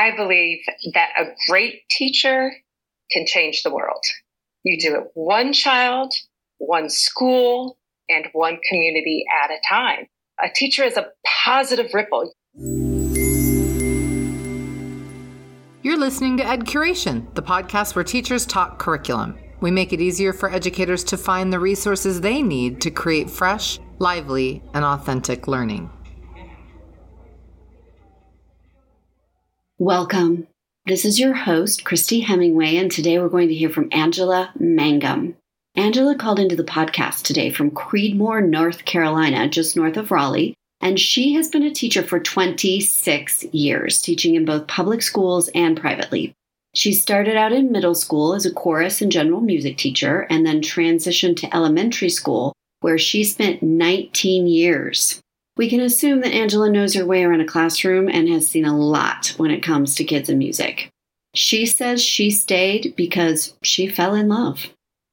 I 0.00 0.16
believe 0.16 0.60
that 0.94 1.10
a 1.18 1.24
great 1.46 1.82
teacher 1.90 2.52
can 3.12 3.26
change 3.26 3.62
the 3.62 3.70
world. 3.70 4.02
You 4.62 4.80
do 4.80 4.94
it 4.96 5.10
one 5.12 5.52
child, 5.52 6.14
one 6.56 6.88
school, 6.88 7.76
and 8.08 8.26
one 8.32 8.58
community 8.66 9.26
at 9.44 9.50
a 9.50 9.58
time. 9.68 10.06
A 10.42 10.48
teacher 10.54 10.84
is 10.84 10.96
a 10.96 11.08
positive 11.44 11.92
ripple. 11.92 12.32
You're 15.82 15.98
listening 15.98 16.38
to 16.38 16.46
Ed 16.46 16.64
Curation, 16.64 17.34
the 17.34 17.42
podcast 17.42 17.94
where 17.94 18.02
teachers 18.02 18.46
talk 18.46 18.78
curriculum. 18.78 19.38
We 19.60 19.70
make 19.70 19.92
it 19.92 20.00
easier 20.00 20.32
for 20.32 20.50
educators 20.50 21.04
to 21.04 21.18
find 21.18 21.52
the 21.52 21.60
resources 21.60 22.22
they 22.22 22.40
need 22.40 22.80
to 22.80 22.90
create 22.90 23.28
fresh, 23.28 23.78
lively, 23.98 24.62
and 24.72 24.82
authentic 24.82 25.46
learning. 25.46 25.90
Welcome. 29.80 30.46
This 30.84 31.06
is 31.06 31.18
your 31.18 31.32
host, 31.32 31.86
Christy 31.86 32.20
Hemingway, 32.20 32.76
and 32.76 32.92
today 32.92 33.18
we're 33.18 33.30
going 33.30 33.48
to 33.48 33.54
hear 33.54 33.70
from 33.70 33.88
Angela 33.92 34.52
Mangum. 34.58 35.36
Angela 35.74 36.16
called 36.16 36.38
into 36.38 36.54
the 36.54 36.64
podcast 36.64 37.22
today 37.22 37.48
from 37.48 37.70
Creedmoor, 37.70 38.46
North 38.46 38.84
Carolina, 38.84 39.48
just 39.48 39.78
north 39.78 39.96
of 39.96 40.10
Raleigh, 40.10 40.52
and 40.82 41.00
she 41.00 41.32
has 41.32 41.48
been 41.48 41.62
a 41.62 41.72
teacher 41.72 42.02
for 42.02 42.20
26 42.20 43.44
years, 43.54 44.02
teaching 44.02 44.34
in 44.34 44.44
both 44.44 44.66
public 44.66 45.00
schools 45.00 45.48
and 45.54 45.80
privately. 45.80 46.34
She 46.74 46.92
started 46.92 47.38
out 47.38 47.54
in 47.54 47.72
middle 47.72 47.94
school 47.94 48.34
as 48.34 48.44
a 48.44 48.52
chorus 48.52 49.00
and 49.00 49.10
general 49.10 49.40
music 49.40 49.78
teacher 49.78 50.26
and 50.28 50.44
then 50.44 50.60
transitioned 50.60 51.38
to 51.38 51.56
elementary 51.56 52.10
school, 52.10 52.52
where 52.80 52.98
she 52.98 53.24
spent 53.24 53.62
19 53.62 54.46
years. 54.46 55.22
We 55.60 55.68
can 55.68 55.82
assume 55.82 56.22
that 56.22 56.32
Angela 56.32 56.70
knows 56.70 56.94
her 56.94 57.04
way 57.04 57.22
around 57.22 57.42
a 57.42 57.46
classroom 57.46 58.08
and 58.08 58.30
has 58.30 58.48
seen 58.48 58.64
a 58.64 58.74
lot 58.74 59.34
when 59.36 59.50
it 59.50 59.62
comes 59.62 59.94
to 59.96 60.04
kids 60.04 60.30
and 60.30 60.38
music. 60.38 60.88
She 61.34 61.66
says 61.66 62.02
she 62.02 62.30
stayed 62.30 62.94
because 62.96 63.52
she 63.62 63.86
fell 63.86 64.14
in 64.14 64.28
love. 64.28 64.68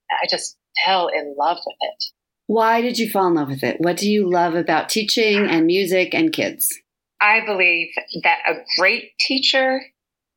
I 0.10 0.26
just 0.30 0.56
fell 0.86 1.10
in 1.10 1.36
love 1.38 1.58
with 1.66 1.76
it. 1.82 2.04
Why 2.46 2.80
did 2.80 2.98
you 2.98 3.10
fall 3.10 3.28
in 3.28 3.34
love 3.34 3.50
with 3.50 3.62
it? 3.62 3.82
What 3.82 3.98
do 3.98 4.10
you 4.10 4.32
love 4.32 4.56
about 4.56 4.88
teaching 4.88 5.50
and 5.50 5.66
music 5.66 6.16
and 6.16 6.32
kids? 6.32 6.74
I 7.20 7.46
believe 7.46 7.90
that 8.24 8.38
a 8.48 8.54
great 8.80 9.18
teacher 9.20 9.82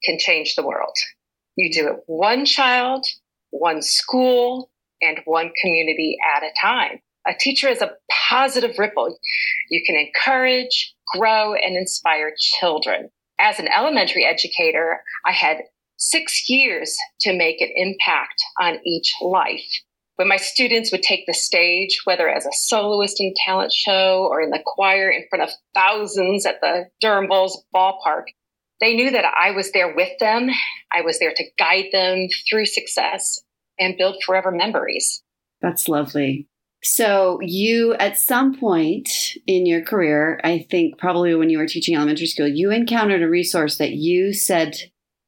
can 0.02 0.19
change 0.19 0.56
the 0.56 0.67
world. 0.67 0.97
You 1.55 1.72
do 1.72 1.86
it 1.86 2.00
one 2.06 2.47
child, 2.47 3.06
one 3.50 3.80
school, 3.80 4.72
and 5.00 5.20
one 5.24 5.52
community 5.62 6.17
at 6.36 6.42
a 6.42 6.50
time. 6.61 7.00
A 7.26 7.32
teacher 7.38 7.68
is 7.68 7.82
a 7.82 7.92
positive 8.28 8.78
ripple. 8.78 9.16
You 9.68 9.82
can 9.86 9.96
encourage, 9.96 10.94
grow, 11.14 11.54
and 11.54 11.77
inspire 11.77 12.32
children. 12.38 13.10
As 13.38 13.58
an 13.58 13.68
elementary 13.68 14.24
educator, 14.24 15.00
I 15.27 15.32
had 15.32 15.58
six 15.96 16.48
years 16.48 16.96
to 17.20 17.36
make 17.36 17.60
an 17.60 17.70
impact 17.74 18.42
on 18.60 18.78
each 18.86 19.12
life. 19.20 19.66
When 20.16 20.28
my 20.28 20.36
students 20.36 20.92
would 20.92 21.02
take 21.02 21.24
the 21.27 21.32
stage, 21.32 22.00
whether 22.04 22.28
as 22.28 22.44
a 22.44 22.52
soloist 22.52 23.20
in 23.20 23.32
talent 23.46 23.72
show 23.72 24.27
or 24.30 24.42
in 24.42 24.50
the 24.50 24.62
choir 24.64 25.10
in 25.10 25.24
front 25.30 25.44
of 25.44 25.55
thousands 25.74 26.44
at 26.44 26.60
the 26.60 26.86
Durham 27.00 27.27
Bulls 27.27 27.64
ballpark, 27.74 28.24
they 28.80 28.94
knew 28.94 29.10
that 29.10 29.24
I 29.24 29.52
was 29.52 29.72
there 29.72 29.94
with 29.94 30.10
them. 30.20 30.50
I 30.92 31.02
was 31.02 31.18
there 31.18 31.32
to 31.34 31.44
guide 31.58 31.86
them 31.92 32.28
through 32.48 32.66
success 32.66 33.40
and 33.78 33.96
build 33.96 34.16
forever 34.24 34.50
memories. 34.50 35.22
That's 35.62 35.88
lovely. 35.88 36.48
So, 36.83 37.39
you 37.42 37.95
at 37.95 38.19
some 38.19 38.59
point 38.59 39.11
in 39.47 39.67
your 39.67 39.83
career, 39.83 40.41
I 40.42 40.67
think 40.70 40.98
probably 40.98 41.34
when 41.34 41.50
you 41.50 41.59
were 41.59 41.67
teaching 41.67 41.95
elementary 41.95 42.27
school, 42.27 42.48
you 42.48 42.70
encountered 42.70 43.23
a 43.23 43.28
resource 43.28 43.77
that 43.78 43.92
you 43.92 44.33
said 44.33 44.77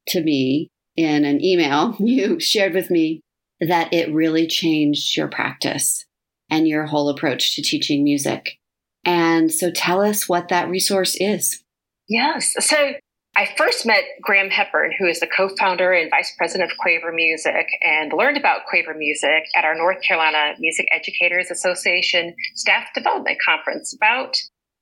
to 0.07 0.23
me 0.23 0.69
in 0.95 1.25
an 1.25 1.43
email. 1.43 1.95
You 1.99 2.39
shared 2.39 2.73
with 2.73 2.89
me 2.89 3.21
that 3.59 3.93
it 3.93 4.13
really 4.13 4.47
changed 4.47 5.15
your 5.15 5.27
practice 5.27 6.05
and 6.49 6.67
your 6.67 6.87
whole 6.87 7.09
approach 7.09 7.55
to 7.55 7.61
teaching 7.61 8.03
music. 8.03 8.57
And 9.05 9.51
so, 9.51 9.69
tell 9.69 10.01
us 10.01 10.27
what 10.27 10.47
that 10.49 10.69
resource 10.69 11.15
is. 11.19 11.63
Yes. 12.07 12.53
So, 12.59 12.93
I 13.35 13.49
first 13.57 13.83
met 13.85 14.03
Graham 14.21 14.51
Hepburn, 14.51 14.91
who 14.99 15.07
is 15.07 15.19
the 15.19 15.27
co-founder 15.27 15.91
and 15.91 16.11
vice 16.11 16.35
president 16.37 16.71
of 16.71 16.77
Quaver 16.77 17.11
Music, 17.11 17.67
and 17.81 18.13
learned 18.13 18.37
about 18.37 18.67
Quaver 18.69 18.93
Music 18.93 19.45
at 19.55 19.65
our 19.65 19.73
North 19.73 20.03
Carolina 20.03 20.53
Music 20.59 20.87
Educators 20.91 21.49
Association 21.49 22.35
Staff 22.53 22.89
Development 22.93 23.37
Conference 23.43 23.91
about 23.95 24.37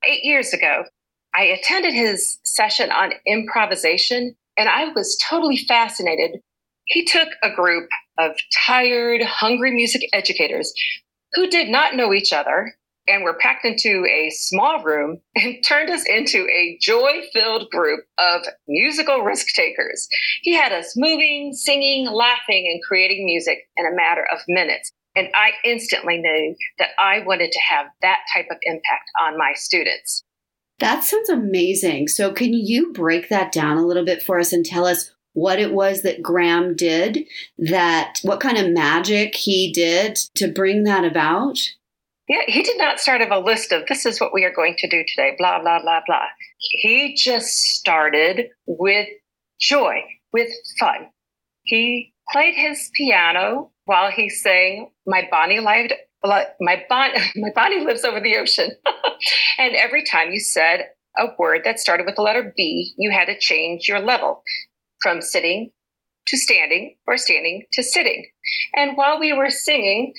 eight 0.06 0.22
years 0.22 0.52
ago. 0.52 0.84
I 1.34 1.44
attended 1.44 1.94
his 1.94 2.40
session 2.44 2.90
on 2.90 3.12
improvisation, 3.26 4.34
and 4.58 4.68
I 4.68 4.88
was 4.94 5.16
totally 5.30 5.56
fascinated. 5.56 6.40
He 6.84 7.06
took 7.06 7.28
a 7.42 7.54
group 7.54 7.88
of 8.18 8.32
tired, 8.66 9.22
hungry 9.22 9.70
music 9.70 10.02
educators 10.12 10.74
who 11.32 11.48
did 11.48 11.70
not 11.70 11.94
know 11.94 12.12
each 12.12 12.34
other 12.34 12.74
and 13.08 13.22
we 13.22 13.24
were 13.24 13.38
packed 13.38 13.64
into 13.64 14.04
a 14.06 14.30
small 14.30 14.82
room 14.82 15.20
and 15.34 15.56
turned 15.66 15.90
us 15.90 16.04
into 16.08 16.46
a 16.48 16.78
joy 16.80 17.22
filled 17.32 17.70
group 17.70 18.00
of 18.18 18.42
musical 18.68 19.22
risk 19.22 19.46
takers. 19.54 20.08
He 20.42 20.54
had 20.54 20.72
us 20.72 20.94
moving, 20.96 21.52
singing, 21.52 22.06
laughing, 22.06 22.70
and 22.72 22.82
creating 22.82 23.24
music 23.24 23.58
in 23.76 23.86
a 23.86 23.94
matter 23.94 24.26
of 24.32 24.40
minutes. 24.48 24.92
And 25.14 25.28
I 25.34 25.52
instantly 25.64 26.18
knew 26.18 26.56
that 26.78 26.90
I 26.98 27.20
wanted 27.26 27.52
to 27.52 27.60
have 27.68 27.86
that 28.00 28.20
type 28.34 28.46
of 28.50 28.56
impact 28.62 29.10
on 29.20 29.36
my 29.36 29.52
students. 29.54 30.24
That 30.78 31.04
sounds 31.04 31.28
amazing. 31.28 32.08
So, 32.08 32.32
can 32.32 32.54
you 32.54 32.92
break 32.92 33.28
that 33.28 33.52
down 33.52 33.76
a 33.76 33.86
little 33.86 34.04
bit 34.04 34.22
for 34.22 34.40
us 34.40 34.52
and 34.52 34.64
tell 34.64 34.86
us 34.86 35.12
what 35.34 35.58
it 35.58 35.72
was 35.72 36.02
that 36.02 36.22
Graham 36.22 36.74
did, 36.74 37.26
that 37.58 38.18
what 38.22 38.40
kind 38.40 38.58
of 38.58 38.72
magic 38.72 39.34
he 39.34 39.72
did 39.72 40.16
to 40.34 40.48
bring 40.48 40.84
that 40.84 41.04
about? 41.04 41.58
Yeah, 42.28 42.42
he 42.46 42.62
did 42.62 42.78
not 42.78 43.00
start 43.00 43.20
of 43.20 43.30
a 43.30 43.38
list 43.38 43.72
of 43.72 43.86
this 43.88 44.06
is 44.06 44.20
what 44.20 44.32
we 44.32 44.44
are 44.44 44.54
going 44.54 44.76
to 44.78 44.88
do 44.88 45.04
today, 45.06 45.34
blah, 45.36 45.60
blah, 45.60 45.82
blah, 45.82 46.00
blah. 46.06 46.26
He 46.58 47.14
just 47.16 47.48
started 47.48 48.46
with 48.66 49.08
joy, 49.60 50.02
with 50.32 50.48
fun. 50.78 51.08
He 51.64 52.14
played 52.30 52.54
his 52.54 52.90
piano 52.94 53.70
while 53.84 54.10
he 54.10 54.28
sang 54.28 54.90
My 55.06 55.26
Bonnie 55.30 55.60
lived 55.60 55.94
my 56.24 56.84
bon- 56.88 57.14
my 57.36 57.50
Bonnie 57.54 57.84
lives 57.84 58.04
over 58.04 58.20
the 58.20 58.36
ocean. 58.36 58.70
and 59.58 59.74
every 59.74 60.04
time 60.04 60.30
you 60.30 60.40
said 60.40 60.86
a 61.18 61.26
word 61.38 61.62
that 61.64 61.78
started 61.78 62.06
with 62.06 62.16
the 62.16 62.22
letter 62.22 62.52
B, 62.56 62.94
you 62.96 63.10
had 63.10 63.26
to 63.26 63.38
change 63.38 63.88
your 63.88 64.00
level 64.00 64.42
from 65.02 65.20
sitting 65.20 65.70
to 66.28 66.36
standing 66.36 66.96
or 67.06 67.16
standing 67.16 67.64
to 67.72 67.82
sitting. 67.82 68.24
And 68.74 68.96
while 68.96 69.18
we 69.18 69.32
were 69.32 69.50
singing, 69.50 70.14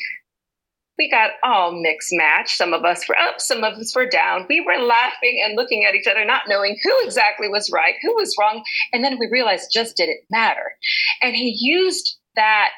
we 0.98 1.09
got 1.09 1.31
all 1.44 1.81
mixed 1.81 2.09
match. 2.12 2.56
Some 2.56 2.74
of 2.74 2.84
us 2.84 3.08
were 3.08 3.18
up, 3.18 3.40
some 3.40 3.64
of 3.64 3.74
us 3.74 3.96
were 3.96 4.08
down. 4.08 4.46
We 4.48 4.62
were 4.62 4.84
laughing 4.84 5.42
and 5.44 5.56
looking 5.56 5.86
at 5.86 5.96
each 5.96 6.08
other, 6.08 6.24
not 6.26 6.44
knowing 6.48 6.78
who 6.84 6.92
exactly 7.04 7.48
was 7.48 7.72
right, 7.74 7.96
who 8.02 8.14
was 8.16 8.36
wrong. 8.40 8.64
And 8.92 9.04
then 9.04 9.18
we 9.20 9.28
realized 9.31 9.72
just 9.74 9.98
didn't 9.98 10.22
matter. 10.30 10.74
And 11.22 11.36
he 11.36 11.58
used 11.59 12.18
that 12.36 12.70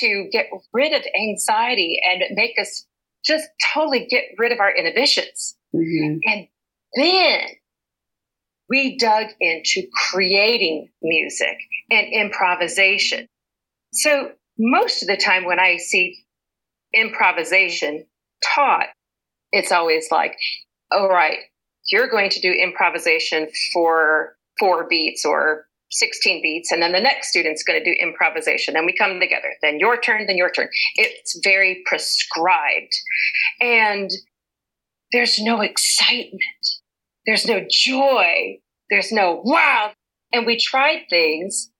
to 0.00 0.28
get 0.32 0.46
rid 0.72 0.92
of 0.92 1.02
anxiety 1.16 1.98
and 2.08 2.22
make 2.36 2.54
us 2.60 2.86
just 3.24 3.48
totally 3.72 4.06
get 4.06 4.24
rid 4.38 4.52
of 4.52 4.60
our 4.60 4.74
inhibitions. 4.74 5.56
Mm-hmm. 5.74 6.18
And 6.24 6.48
then 6.96 7.40
we 8.68 8.96
dug 8.98 9.26
into 9.40 9.82
creating 10.10 10.90
music 11.02 11.56
and 11.90 12.06
improvisation. 12.12 13.28
So 13.92 14.32
most 14.58 15.02
of 15.02 15.08
the 15.08 15.16
time 15.16 15.44
when 15.44 15.58
I 15.58 15.76
see 15.76 16.23
improvisation 16.94 18.06
taught, 18.54 18.86
it's 19.52 19.72
always 19.72 20.08
like, 20.10 20.36
all 20.90 21.08
right, 21.08 21.38
you're 21.88 22.08
going 22.08 22.30
to 22.30 22.40
do 22.40 22.52
improvisation 22.52 23.48
for 23.72 24.36
four 24.58 24.86
beats 24.88 25.24
or 25.24 25.66
16 25.90 26.42
beats, 26.42 26.72
and 26.72 26.82
then 26.82 26.92
the 26.92 27.00
next 27.00 27.28
student's 27.28 27.62
going 27.62 27.78
to 27.78 27.84
do 27.84 27.96
improvisation. 28.00 28.74
Then 28.74 28.86
we 28.86 28.96
come 28.96 29.20
together. 29.20 29.54
Then 29.62 29.78
your 29.78 30.00
turn, 30.00 30.26
then 30.26 30.36
your 30.36 30.50
turn. 30.50 30.68
It's 30.96 31.38
very 31.44 31.82
prescribed. 31.86 32.92
And 33.60 34.10
there's 35.12 35.38
no 35.38 35.60
excitement. 35.60 36.40
There's 37.26 37.46
no 37.46 37.64
joy. 37.70 38.58
There's 38.90 39.12
no 39.12 39.40
wow. 39.44 39.92
And 40.32 40.46
we 40.46 40.58
tried 40.58 41.04
things 41.08 41.70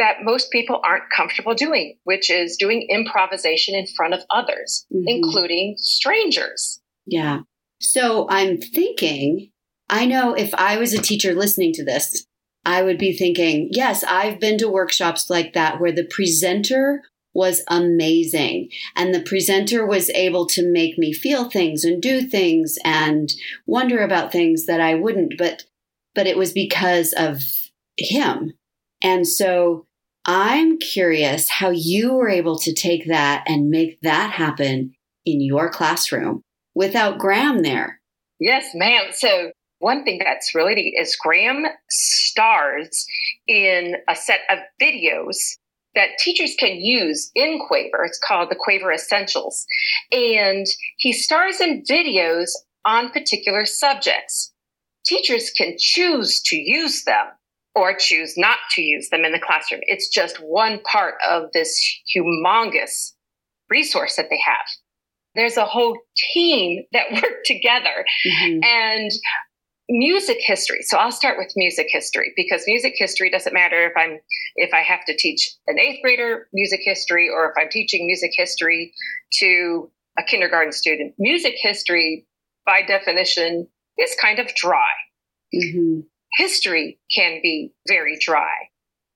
that 0.00 0.24
most 0.24 0.50
people 0.50 0.80
aren't 0.84 1.04
comfortable 1.14 1.54
doing, 1.54 1.96
which 2.04 2.30
is 2.30 2.56
doing 2.58 2.88
improvisation 2.90 3.74
in 3.74 3.86
front 3.86 4.14
of 4.14 4.20
others, 4.34 4.86
mm-hmm. 4.92 5.04
including 5.06 5.74
strangers. 5.78 6.80
Yeah. 7.06 7.40
So 7.80 8.26
I'm 8.28 8.58
thinking, 8.58 9.50
I 9.88 10.06
know 10.06 10.34
if 10.34 10.52
I 10.54 10.78
was 10.78 10.92
a 10.92 11.02
teacher 11.02 11.34
listening 11.34 11.72
to 11.74 11.84
this, 11.84 12.26
I 12.64 12.82
would 12.82 12.98
be 12.98 13.16
thinking, 13.16 13.68
yes, 13.72 14.02
I've 14.04 14.40
been 14.40 14.58
to 14.58 14.68
workshops 14.68 15.30
like 15.30 15.52
that 15.52 15.80
where 15.80 15.92
the 15.92 16.08
presenter 16.10 17.02
was 17.32 17.62
amazing. 17.68 18.70
And 18.96 19.14
the 19.14 19.22
presenter 19.22 19.86
was 19.86 20.10
able 20.10 20.46
to 20.48 20.70
make 20.70 20.98
me 20.98 21.12
feel 21.12 21.48
things 21.48 21.84
and 21.84 22.02
do 22.02 22.22
things 22.22 22.76
and 22.84 23.30
wonder 23.66 24.00
about 24.00 24.32
things 24.32 24.66
that 24.66 24.80
I 24.80 24.94
wouldn't. 24.94 25.34
But, 25.38 25.64
but 26.14 26.26
it 26.26 26.36
was 26.36 26.52
because 26.52 27.14
of 27.16 27.42
him. 27.96 28.52
And 29.02 29.26
so 29.26 29.86
I'm 30.26 30.78
curious 30.78 31.48
how 31.48 31.70
you 31.70 32.12
were 32.12 32.28
able 32.28 32.58
to 32.58 32.74
take 32.74 33.06
that 33.08 33.44
and 33.46 33.70
make 33.70 34.00
that 34.02 34.32
happen 34.32 34.92
in 35.24 35.40
your 35.40 35.70
classroom 35.70 36.42
without 36.74 37.18
Graham 37.18 37.62
there. 37.62 38.00
Yes, 38.38 38.70
ma'am. 38.74 39.06
So 39.12 39.52
one 39.78 40.04
thing 40.04 40.20
that's 40.22 40.54
really 40.54 40.74
neat 40.74 40.94
is 41.00 41.16
Graham 41.16 41.64
stars 41.88 43.06
in 43.48 43.96
a 44.08 44.14
set 44.14 44.40
of 44.50 44.58
videos 44.80 45.36
that 45.94 46.18
teachers 46.18 46.54
can 46.58 46.76
use 46.76 47.30
in 47.34 47.58
Quaver. 47.66 48.04
It's 48.04 48.20
called 48.26 48.50
the 48.50 48.58
Quaver 48.58 48.92
Essentials. 48.92 49.64
And 50.12 50.66
he 50.98 51.12
stars 51.12 51.60
in 51.60 51.82
videos 51.90 52.50
on 52.84 53.10
particular 53.10 53.64
subjects. 53.64 54.52
Teachers 55.04 55.50
can 55.50 55.76
choose 55.78 56.40
to 56.44 56.56
use 56.56 57.04
them 57.04 57.26
or 57.80 57.94
choose 57.96 58.34
not 58.36 58.58
to 58.70 58.82
use 58.82 59.08
them 59.10 59.24
in 59.24 59.32
the 59.32 59.40
classroom. 59.40 59.80
It's 59.84 60.08
just 60.08 60.38
one 60.38 60.80
part 60.82 61.14
of 61.28 61.44
this 61.52 61.78
humongous 62.14 63.12
resource 63.68 64.16
that 64.16 64.26
they 64.30 64.40
have. 64.44 64.66
There's 65.34 65.56
a 65.56 65.64
whole 65.64 65.98
team 66.32 66.84
that 66.92 67.12
work 67.12 67.44
together. 67.44 68.04
Mm-hmm. 68.26 68.60
And 68.62 69.10
music 69.90 70.38
history. 70.40 70.82
So 70.82 70.96
I'll 70.96 71.10
start 71.10 71.36
with 71.36 71.52
music 71.56 71.88
history 71.90 72.32
because 72.36 72.62
music 72.66 72.94
history 72.96 73.28
doesn't 73.28 73.52
matter 73.52 73.86
if 73.86 73.92
I'm 73.96 74.20
if 74.54 74.72
I 74.72 74.82
have 74.82 75.04
to 75.06 75.16
teach 75.16 75.50
an 75.66 75.80
eighth 75.80 75.98
grader 76.02 76.46
music 76.52 76.80
history 76.84 77.28
or 77.28 77.50
if 77.50 77.54
I'm 77.58 77.68
teaching 77.70 78.06
music 78.06 78.30
history 78.34 78.92
to 79.40 79.90
a 80.18 80.22
kindergarten 80.22 80.72
student. 80.72 81.14
Music 81.18 81.54
history, 81.60 82.26
by 82.64 82.82
definition, 82.82 83.66
is 83.98 84.14
kind 84.20 84.38
of 84.38 84.54
dry. 84.54 84.92
Mm-hmm. 85.54 86.00
History 86.36 86.98
can 87.14 87.40
be 87.42 87.72
very 87.88 88.18
dry. 88.20 88.54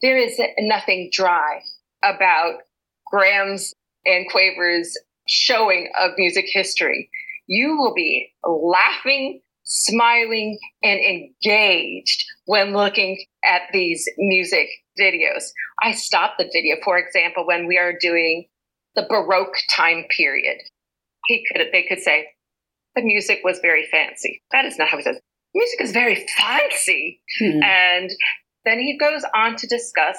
There 0.02 0.16
is 0.16 0.40
nothing 0.58 1.10
dry 1.12 1.62
about 2.02 2.58
Graham's 3.06 3.72
and 4.04 4.26
Quaver's 4.30 4.96
showing 5.26 5.90
of 5.98 6.12
music 6.18 6.46
history. 6.52 7.08
You 7.46 7.76
will 7.76 7.94
be 7.94 8.32
laughing 8.44 9.40
smiling 9.64 10.58
and 10.82 11.00
engaged 11.00 12.24
when 12.44 12.74
looking 12.74 13.24
at 13.44 13.62
these 13.72 14.08
music 14.18 14.68
videos. 15.00 15.44
I 15.82 15.92
stop 15.92 16.34
the 16.38 16.48
video, 16.52 16.76
for 16.84 16.98
example, 16.98 17.46
when 17.46 17.66
we 17.66 17.78
are 17.78 17.94
doing 17.98 18.46
the 18.94 19.06
Baroque 19.08 19.56
time 19.74 20.04
period. 20.14 20.58
He 21.26 21.44
could 21.46 21.66
they 21.72 21.84
could 21.84 22.00
say, 22.00 22.26
the 22.94 23.02
music 23.02 23.40
was 23.42 23.58
very 23.60 23.86
fancy. 23.90 24.42
That 24.52 24.66
is 24.66 24.78
not 24.78 24.88
how 24.88 24.98
he 24.98 25.02
says. 25.02 25.18
Music 25.54 25.80
is 25.80 25.92
very 25.92 26.26
fancy. 26.36 27.20
Hmm. 27.38 27.62
And 27.62 28.10
then 28.64 28.78
he 28.78 28.98
goes 28.98 29.24
on 29.34 29.56
to 29.56 29.66
discuss 29.66 30.16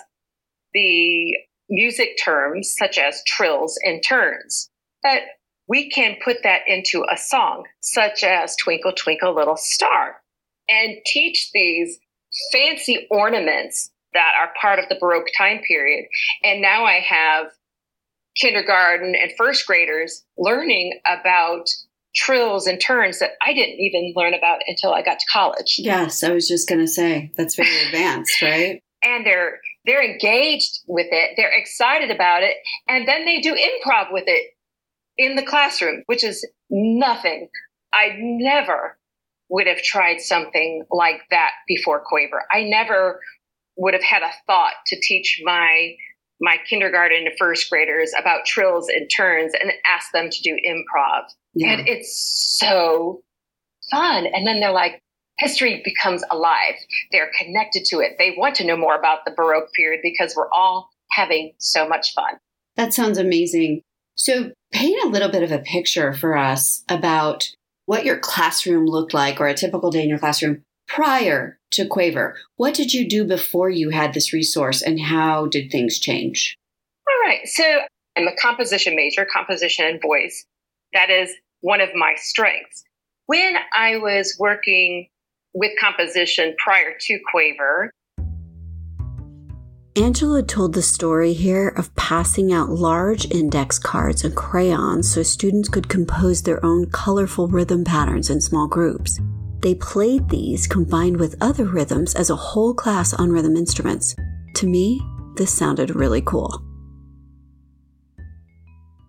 the 0.73 1.35
music 1.69 2.17
terms 2.23 2.75
such 2.77 2.97
as 2.97 3.23
trills 3.25 3.77
and 3.83 4.01
turns 4.03 4.69
that 5.03 5.21
we 5.67 5.89
can 5.89 6.15
put 6.23 6.37
that 6.43 6.61
into 6.67 7.03
a 7.11 7.17
song, 7.17 7.63
such 7.81 8.23
as 8.23 8.55
Twinkle, 8.55 8.93
Twinkle, 8.93 9.33
Little 9.33 9.57
Star, 9.57 10.17
and 10.69 10.97
teach 11.05 11.49
these 11.53 11.97
fancy 12.51 13.07
ornaments 13.09 13.91
that 14.13 14.33
are 14.39 14.53
part 14.59 14.79
of 14.79 14.85
the 14.89 14.97
Baroque 14.99 15.27
time 15.37 15.59
period. 15.67 16.05
And 16.43 16.61
now 16.61 16.85
I 16.85 16.99
have 16.99 17.47
kindergarten 18.39 19.15
and 19.15 19.31
first 19.37 19.65
graders 19.65 20.23
learning 20.37 20.99
about 21.07 21.65
trills 22.15 22.65
and 22.67 22.81
turns 22.81 23.19
that 23.19 23.31
I 23.45 23.53
didn't 23.53 23.79
even 23.79 24.13
learn 24.15 24.33
about 24.33 24.61
until 24.67 24.93
I 24.93 25.01
got 25.01 25.19
to 25.19 25.25
college. 25.31 25.75
Yes, 25.77 26.23
I 26.23 26.31
was 26.31 26.47
just 26.47 26.67
going 26.67 26.81
to 26.81 26.87
say 26.87 27.31
that's 27.35 27.55
very 27.55 27.85
advanced, 27.85 28.41
right? 28.41 28.81
And 29.03 29.25
they're 29.25 29.59
they're 29.85 30.03
engaged 30.03 30.79
with 30.87 31.07
it, 31.11 31.31
they're 31.37 31.53
excited 31.55 32.09
about 32.09 32.43
it, 32.43 32.55
and 32.87 33.07
then 33.07 33.25
they 33.25 33.39
do 33.39 33.53
improv 33.53 34.11
with 34.11 34.23
it 34.27 34.51
in 35.17 35.35
the 35.35 35.45
classroom, 35.45 36.03
which 36.07 36.23
is 36.23 36.47
nothing. 36.69 37.49
I 37.93 38.15
never 38.17 38.97
would 39.49 39.67
have 39.67 39.81
tried 39.81 40.19
something 40.19 40.83
like 40.91 41.21
that 41.29 41.51
before 41.67 42.03
Quaver. 42.03 42.43
I 42.51 42.63
never 42.63 43.21
would 43.77 43.93
have 43.93 44.03
had 44.03 44.23
a 44.23 44.31
thought 44.47 44.73
to 44.87 44.99
teach 44.99 45.41
my 45.43 45.95
my 46.41 46.57
kindergarten 46.69 47.25
and 47.25 47.35
first 47.37 47.69
graders 47.69 48.11
about 48.19 48.45
trills 48.45 48.87
and 48.89 49.09
turns 49.15 49.53
and 49.53 49.71
ask 49.87 50.11
them 50.13 50.29
to 50.29 50.41
do 50.41 50.55
improv. 50.67 51.23
Yeah. 51.53 51.73
And 51.73 51.87
it's 51.87 52.57
so 52.57 53.21
fun. 53.91 54.25
And 54.27 54.45
then 54.45 54.59
they're 54.59 54.71
like, 54.71 55.01
history 55.37 55.81
becomes 55.83 56.23
alive. 56.31 56.75
They're 57.11 57.31
connected 57.39 57.85
to 57.85 57.99
it. 57.99 58.13
They 58.17 58.35
want 58.37 58.55
to 58.55 58.65
know 58.65 58.77
more 58.77 58.95
about 58.95 59.19
the 59.25 59.33
Baroque 59.35 59.71
period 59.75 60.01
because 60.03 60.33
we're 60.35 60.51
all 60.55 60.89
having 61.11 61.53
so 61.59 61.87
much 61.87 62.13
fun. 62.13 62.35
That 62.75 62.93
sounds 62.93 63.17
amazing. 63.17 63.81
So, 64.15 64.51
paint 64.71 65.03
a 65.03 65.09
little 65.09 65.29
bit 65.29 65.43
of 65.43 65.51
a 65.51 65.59
picture 65.59 66.13
for 66.13 66.37
us 66.37 66.83
about 66.89 67.49
what 67.85 68.05
your 68.05 68.17
classroom 68.17 68.85
looked 68.85 69.13
like 69.13 69.39
or 69.39 69.47
a 69.47 69.53
typical 69.53 69.91
day 69.91 70.03
in 70.03 70.09
your 70.09 70.19
classroom 70.19 70.63
prior 70.87 71.57
to 71.75 71.87
Quaver. 71.87 72.35
What 72.57 72.73
did 72.73 72.93
you 72.93 73.07
do 73.07 73.23
before 73.23 73.69
you 73.69 73.89
had 73.89 74.13
this 74.13 74.33
resource 74.33 74.81
and 74.81 74.99
how 74.99 75.47
did 75.47 75.71
things 75.71 75.99
change? 75.99 76.57
All 77.07 77.29
right. 77.29 77.47
So, 77.47 77.63
I'm 78.17 78.27
a 78.27 78.35
composition 78.41 78.95
major, 78.95 79.25
composition 79.25 79.85
and 79.85 80.01
voice. 80.01 80.45
That 80.93 81.09
is 81.09 81.31
one 81.59 81.81
of 81.81 81.89
my 81.93 82.13
strengths. 82.17 82.83
When 83.25 83.55
I 83.73 83.97
was 83.97 84.37
working 84.39 85.07
with 85.53 85.71
composition 85.79 86.55
prior 86.57 86.93
to 86.99 87.19
Quaver, 87.31 87.91
Angela 89.97 90.43
told 90.43 90.73
the 90.73 90.81
story 90.81 91.31
here 91.31 91.69
of 91.69 91.95
passing 91.95 92.51
out 92.51 92.69
large 92.69 93.31
index 93.31 93.79
cards 93.79 94.25
and 94.25 94.35
crayons 94.35 95.09
so 95.09 95.23
students 95.23 95.69
could 95.69 95.87
compose 95.87 96.43
their 96.43 96.63
own 96.65 96.89
colorful 96.89 97.47
rhythm 97.47 97.85
patterns 97.85 98.29
in 98.29 98.41
small 98.41 98.67
groups. 98.67 99.21
They 99.61 99.75
played 99.75 100.29
these 100.29 100.67
combined 100.67 101.17
with 101.17 101.35
other 101.41 101.65
rhythms 101.65 102.15
as 102.15 102.29
a 102.29 102.35
whole 102.35 102.73
class 102.73 103.13
on 103.13 103.31
rhythm 103.31 103.55
instruments. 103.55 104.15
To 104.55 104.67
me, 104.67 105.01
this 105.35 105.53
sounded 105.53 105.95
really 105.95 106.21
cool. 106.21 106.61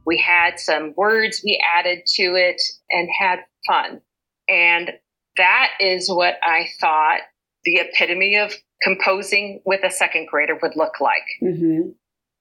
We 0.06 0.18
had 0.18 0.58
some 0.58 0.94
words 0.96 1.42
we 1.44 1.60
added 1.76 2.00
to 2.14 2.34
it 2.34 2.60
and 2.90 3.08
had 3.18 3.40
fun. 3.66 4.00
And 4.48 4.92
that 5.36 5.70
is 5.80 6.08
what 6.08 6.34
I 6.42 6.68
thought 6.80 7.20
the 7.64 7.80
epitome 7.80 8.36
of 8.36 8.54
composing 8.82 9.60
with 9.66 9.80
a 9.84 9.90
second 9.90 10.28
grader 10.28 10.58
would 10.62 10.76
look 10.76 11.00
like. 11.00 11.24
Mm-hmm. 11.42 11.90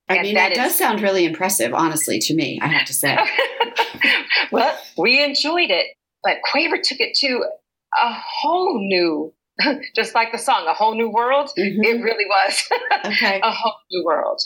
I 0.07 0.17
and 0.17 0.23
mean, 0.23 0.35
that, 0.35 0.53
does 0.53 0.75
sound 0.75 1.01
really 1.01 1.25
impressive, 1.25 1.73
honestly, 1.73 2.19
to 2.19 2.35
me, 2.35 2.59
I 2.61 2.67
have 2.67 2.85
to 2.85 2.93
say. 2.93 3.17
well, 4.51 4.77
we 4.97 5.23
enjoyed 5.23 5.71
it, 5.71 5.87
but 6.23 6.37
Quaver 6.43 6.77
took 6.77 6.99
it 6.99 7.15
to 7.21 7.43
a 8.01 8.13
whole 8.13 8.79
new, 8.79 9.33
just 9.95 10.15
like 10.15 10.31
the 10.31 10.37
song, 10.37 10.67
a 10.67 10.73
whole 10.73 10.95
new 10.95 11.09
world. 11.09 11.49
Mm-hmm. 11.57 11.83
It 11.83 12.01
really 12.03 12.25
was 12.25 12.63
okay. 13.05 13.39
a 13.43 13.51
whole 13.51 13.75
new 13.91 14.03
world. 14.03 14.41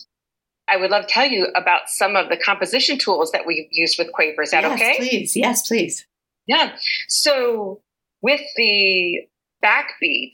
I 0.67 0.77
would 0.77 0.91
love 0.91 1.07
to 1.07 1.13
tell 1.13 1.25
you 1.25 1.47
about 1.55 1.81
some 1.87 2.15
of 2.15 2.29
the 2.29 2.37
composition 2.37 2.97
tools 2.97 3.31
that 3.31 3.45
we've 3.45 3.67
used 3.71 3.97
with 3.97 4.11
Quaver. 4.13 4.43
Is 4.43 4.51
that 4.51 4.63
yes, 4.63 4.73
okay? 4.73 4.97
Please, 4.97 5.35
yes, 5.35 5.67
please. 5.67 6.05
Yeah. 6.45 6.75
So 7.07 7.81
with 8.21 8.41
the 8.55 9.21
backbeat, 9.63 10.33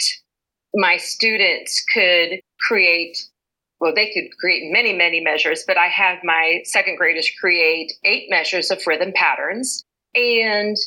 my 0.73 0.97
students 0.97 1.83
could 1.93 2.41
create 2.67 3.17
well, 3.79 3.93
they 3.93 4.11
could 4.13 4.35
create 4.39 4.71
many, 4.71 4.93
many 4.93 5.19
measures, 5.19 5.63
but 5.67 5.77
I 5.77 5.87
have 5.87 6.19
my 6.23 6.61
second 6.63 6.97
graders 6.97 7.29
create 7.39 7.91
eight 8.03 8.27
measures 8.29 8.71
of 8.71 8.81
rhythm 8.87 9.11
patterns. 9.13 9.83
And 10.15 10.77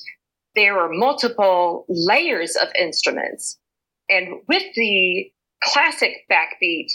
there 0.55 0.75
were 0.75 0.93
multiple 0.93 1.85
layers 1.89 2.57
of 2.57 2.69
instruments. 2.81 3.59
And 4.09 4.41
with 4.49 4.65
the 4.75 5.31
classic 5.63 6.25
backbeat, 6.31 6.89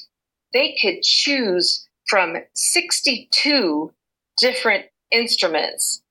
they 0.54 0.76
could 0.82 1.02
choose 1.04 1.88
from 2.08 2.36
62 2.54 3.92
different 4.40 4.86
instruments 5.12 6.02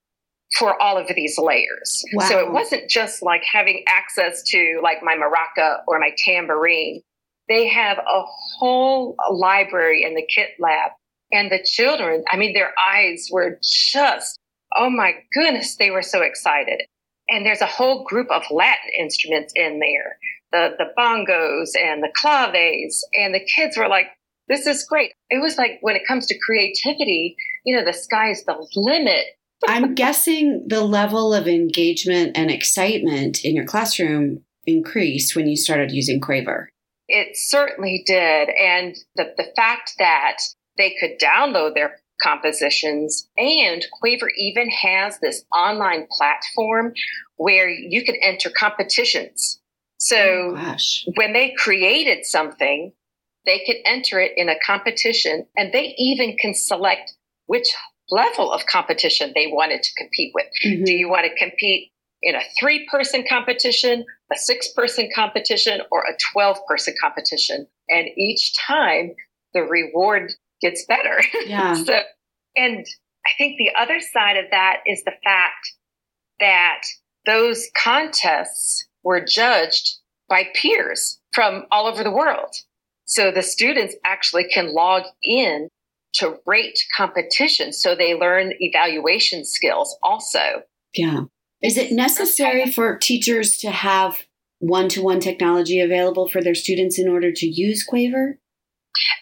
for 0.59 0.81
all 0.81 0.99
of 0.99 1.09
these 1.15 1.39
layers. 1.39 2.03
Wow. 2.13 2.29
So 2.29 2.39
it 2.39 2.53
wasn't 2.53 2.89
just 2.89 3.23
like 3.23 3.43
having 3.51 3.85
access 3.89 4.43
to 4.49 4.81
like 4.83 5.03
my 5.03 5.17
maraca 5.17 5.79
or 5.87 5.99
my 5.99 6.11
tambourine. 6.19 7.03
They 7.49 7.69
have 7.69 7.99
a 7.99 8.23
whole 8.59 9.17
library 9.31 10.05
in 10.05 10.15
the 10.15 10.27
kit 10.27 10.51
lab. 10.59 10.93
And 11.33 11.51
the 11.51 11.65
children, 11.65 12.25
I 12.31 12.37
mean, 12.37 12.53
their 12.53 12.73
eyes 12.93 13.29
were 13.31 13.59
just, 13.63 14.39
oh 14.77 14.91
my 14.91 15.15
goodness, 15.33 15.77
they 15.77 15.91
were 15.91 16.03
so 16.03 16.21
excited. 16.21 16.83
And 17.29 17.47
there's 17.47 17.61
a 17.61 17.67
whole 17.67 18.05
group 18.05 18.29
of 18.31 18.43
Latin 18.51 18.91
instruments 18.99 19.53
in 19.57 19.79
there 19.79 20.19
the, 20.53 20.77
the 20.77 20.93
bongos 20.99 21.71
and 21.83 22.03
the 22.03 22.13
claves. 22.15 23.07
And 23.15 23.35
the 23.35 23.41
kids 23.57 23.77
were 23.77 23.89
like, 23.89 24.07
this 24.49 24.67
is 24.67 24.85
great. 24.85 25.13
It 25.31 25.41
was 25.41 25.57
like 25.57 25.79
when 25.81 25.97
it 25.97 26.07
comes 26.07 26.27
to 26.27 26.39
creativity, 26.39 27.37
you 27.65 27.75
know, 27.75 27.85
the 27.85 27.95
sky's 27.95 28.45
the 28.45 28.55
limit 28.77 29.25
I'm 29.67 29.95
guessing 29.95 30.65
the 30.67 30.83
level 30.83 31.35
of 31.35 31.47
engagement 31.47 32.37
and 32.37 32.51
excitement 32.51 33.45
in 33.45 33.55
your 33.55 33.65
classroom 33.65 34.43
increased 34.67 35.37
when 35.37 35.47
you 35.47 35.57
started 35.57 35.91
using 35.91 36.21
Quaver. 36.21 36.69
It 37.09 37.37
certainly 37.37 38.03
did. 38.07 38.49
And 38.49 38.97
the, 39.17 39.35
the 39.37 39.53
fact 39.57 39.95
that 39.99 40.39
they 40.77 40.95
could 40.99 41.19
download 41.21 41.75
their 41.75 41.99
compositions 42.23 43.29
and 43.37 43.85
Quaver 44.01 44.31
even 44.37 44.71
has 44.71 45.19
this 45.19 45.45
online 45.55 46.07
platform 46.11 46.93
where 47.37 47.69
you 47.69 48.05
can 48.05 48.17
enter 48.23 48.51
competitions. 48.51 49.61
So 49.99 50.57
oh, 50.57 50.77
when 51.17 51.33
they 51.33 51.55
created 51.57 52.25
something, 52.25 52.93
they 53.45 53.63
could 53.67 53.77
enter 53.85 54.21
it 54.21 54.33
in 54.37 54.49
a 54.49 54.59
competition 54.65 55.47
and 55.57 55.73
they 55.73 55.95
even 55.99 56.37
can 56.37 56.55
select 56.55 57.13
which 57.47 57.69
level 58.11 58.53
of 58.53 58.67
competition 58.67 59.33
they 59.35 59.47
wanted 59.47 59.83
to 59.83 59.91
compete 59.97 60.33
with. 60.35 60.47
Mm-hmm. 60.65 60.85
Do 60.85 60.93
you 60.93 61.09
want 61.09 61.27
to 61.27 61.35
compete 61.37 61.93
in 62.23 62.35
a 62.35 62.41
three 62.59 62.87
person 62.91 63.25
competition, 63.29 64.05
a 64.33 64.37
six 64.37 64.73
person 64.73 65.09
competition, 65.15 65.81
or 65.91 66.03
a 66.03 66.17
12 66.33 66.59
person 66.69 66.95
competition? 67.01 67.67
And 67.89 68.09
each 68.17 68.55
time 68.57 69.15
the 69.55 69.63
reward 69.63 70.33
gets 70.63 70.85
better. 70.87 71.23
Yeah. 71.47 71.75
so, 71.75 72.01
and 72.57 72.87
I 73.27 73.31
think 73.37 73.57
the 73.59 73.73
other 73.79 74.01
side 74.01 74.37
of 74.37 74.47
that 74.51 74.79
is 74.87 75.03
the 75.05 75.13
fact 75.25 75.73
that 76.41 76.83
those 77.27 77.69
contests 77.83 78.87
were 79.05 79.25
judged 79.25 79.99
by 80.29 80.45
peers 80.55 81.21
from 81.33 81.65
all 81.71 81.87
over 81.87 82.03
the 82.03 82.11
world. 82.11 82.55
So 83.05 83.31
the 83.31 83.43
students 83.43 83.95
actually 84.05 84.45
can 84.45 84.73
log 84.73 85.03
in 85.23 85.69
to 86.15 86.37
rate 86.47 86.79
competition. 86.97 87.73
So 87.73 87.95
they 87.95 88.15
learn 88.15 88.53
evaluation 88.59 89.45
skills 89.45 89.97
also. 90.03 90.63
Yeah. 90.95 91.23
Is 91.63 91.77
it 91.77 91.93
necessary 91.93 92.71
for 92.71 92.97
teachers 92.99 93.57
to 93.59 93.71
have 93.71 94.23
one 94.59 94.89
to 94.91 95.03
one 95.03 95.21
technology 95.21 95.81
available 95.81 96.29
for 96.29 96.43
their 96.43 96.55
students 96.55 96.99
in 96.99 97.09
order 97.09 97.33
to 97.33 97.47
use 97.47 97.85
Quaver? 97.85 98.39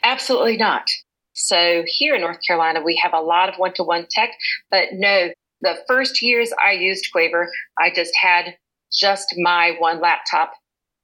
Absolutely 0.03 0.57
not. 0.57 0.89
So 1.33 1.85
here 1.87 2.15
in 2.15 2.21
North 2.21 2.39
Carolina, 2.47 2.83
we 2.85 3.01
have 3.03 3.13
a 3.15 3.21
lot 3.21 3.49
of 3.49 3.57
one 3.57 3.73
to 3.75 3.85
one 3.85 4.07
tech, 4.11 4.31
but 4.71 4.89
no, 4.93 5.31
the 5.61 5.77
first 5.87 6.23
years 6.23 6.53
I 6.63 6.73
used 6.73 7.09
Quaver, 7.13 7.49
I 7.79 7.91
just 7.95 8.13
had 8.21 8.57
just 8.93 9.35
my 9.37 9.75
one 9.79 10.01
laptop 10.01 10.53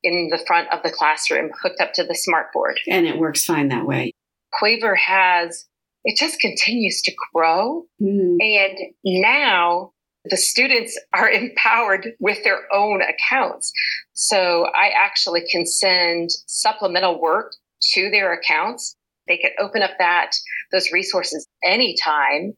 in 0.02 0.28
the 0.30 0.42
front 0.46 0.72
of 0.72 0.82
the 0.82 0.90
classroom 0.90 1.50
hooked 1.62 1.80
up 1.80 1.92
to 1.94 2.04
the 2.04 2.16
smartboard. 2.16 2.74
And 2.88 3.06
it 3.06 3.18
works 3.18 3.44
fine 3.44 3.68
that 3.68 3.86
way. 3.86 4.12
Quaver 4.52 4.94
has, 4.94 5.66
it 6.04 6.18
just 6.18 6.40
continues 6.40 7.02
to 7.02 7.12
grow. 7.32 7.84
Mm. 8.00 8.36
And 8.40 8.78
now 9.04 9.92
the 10.24 10.36
students 10.36 10.98
are 11.12 11.30
empowered 11.30 12.12
with 12.20 12.42
their 12.44 12.60
own 12.72 13.02
accounts. 13.02 13.72
So 14.14 14.66
I 14.66 14.90
actually 14.96 15.44
can 15.50 15.66
send 15.66 16.30
supplemental 16.46 17.20
work 17.20 17.52
to 17.94 18.10
their 18.10 18.32
accounts. 18.32 18.95
They 19.28 19.36
can 19.36 19.50
open 19.58 19.82
up 19.82 19.92
that, 19.98 20.32
those 20.72 20.92
resources 20.92 21.46
anytime. 21.64 22.54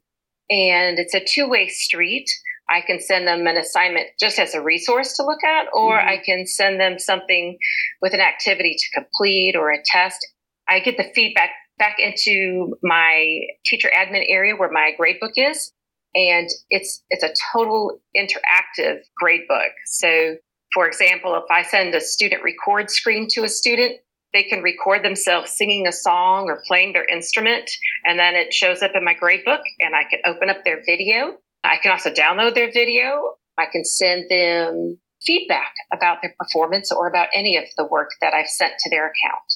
And 0.50 0.98
it's 0.98 1.14
a 1.14 1.24
two 1.24 1.48
way 1.48 1.68
street. 1.68 2.26
I 2.70 2.82
can 2.82 3.00
send 3.00 3.26
them 3.26 3.46
an 3.46 3.56
assignment 3.56 4.08
just 4.20 4.38
as 4.38 4.54
a 4.54 4.62
resource 4.62 5.16
to 5.16 5.24
look 5.24 5.42
at, 5.42 5.68
or 5.72 5.96
mm-hmm. 5.96 6.08
I 6.08 6.16
can 6.24 6.46
send 6.46 6.78
them 6.78 6.98
something 6.98 7.56
with 8.02 8.12
an 8.12 8.20
activity 8.20 8.76
to 8.78 9.00
complete 9.00 9.54
or 9.56 9.72
a 9.72 9.82
test. 9.84 10.26
I 10.68 10.80
get 10.80 10.98
the 10.98 11.10
feedback 11.14 11.50
back 11.78 11.96
into 11.98 12.76
my 12.82 13.40
teacher 13.64 13.88
admin 13.88 14.24
area 14.28 14.54
where 14.56 14.70
my 14.70 14.92
gradebook 15.00 15.32
is. 15.36 15.72
And 16.14 16.48
it's, 16.70 17.02
it's 17.10 17.22
a 17.22 17.34
total 17.52 18.00
interactive 18.16 18.98
gradebook. 19.22 19.70
So 19.86 20.36
for 20.74 20.86
example, 20.86 21.34
if 21.34 21.50
I 21.50 21.62
send 21.62 21.94
a 21.94 22.00
student 22.00 22.42
record 22.42 22.90
screen 22.90 23.26
to 23.30 23.44
a 23.44 23.48
student, 23.48 23.96
they 24.32 24.42
can 24.42 24.62
record 24.62 25.04
themselves 25.04 25.52
singing 25.52 25.86
a 25.86 25.92
song 25.92 26.48
or 26.48 26.62
playing 26.66 26.92
their 26.92 27.04
instrument, 27.04 27.70
and 28.04 28.18
then 28.18 28.34
it 28.34 28.52
shows 28.52 28.82
up 28.82 28.92
in 28.94 29.04
my 29.04 29.14
gradebook, 29.14 29.62
and 29.80 29.94
I 29.94 30.04
can 30.08 30.20
open 30.26 30.50
up 30.50 30.64
their 30.64 30.82
video. 30.84 31.38
I 31.64 31.76
can 31.82 31.92
also 31.92 32.10
download 32.10 32.54
their 32.54 32.70
video. 32.70 33.36
I 33.56 33.66
can 33.66 33.84
send 33.84 34.28
them 34.30 34.98
feedback 35.22 35.72
about 35.92 36.18
their 36.22 36.34
performance 36.38 36.92
or 36.92 37.08
about 37.08 37.28
any 37.34 37.56
of 37.56 37.64
the 37.76 37.86
work 37.86 38.10
that 38.20 38.34
I've 38.34 38.48
sent 38.48 38.74
to 38.78 38.90
their 38.90 39.06
account. 39.06 39.52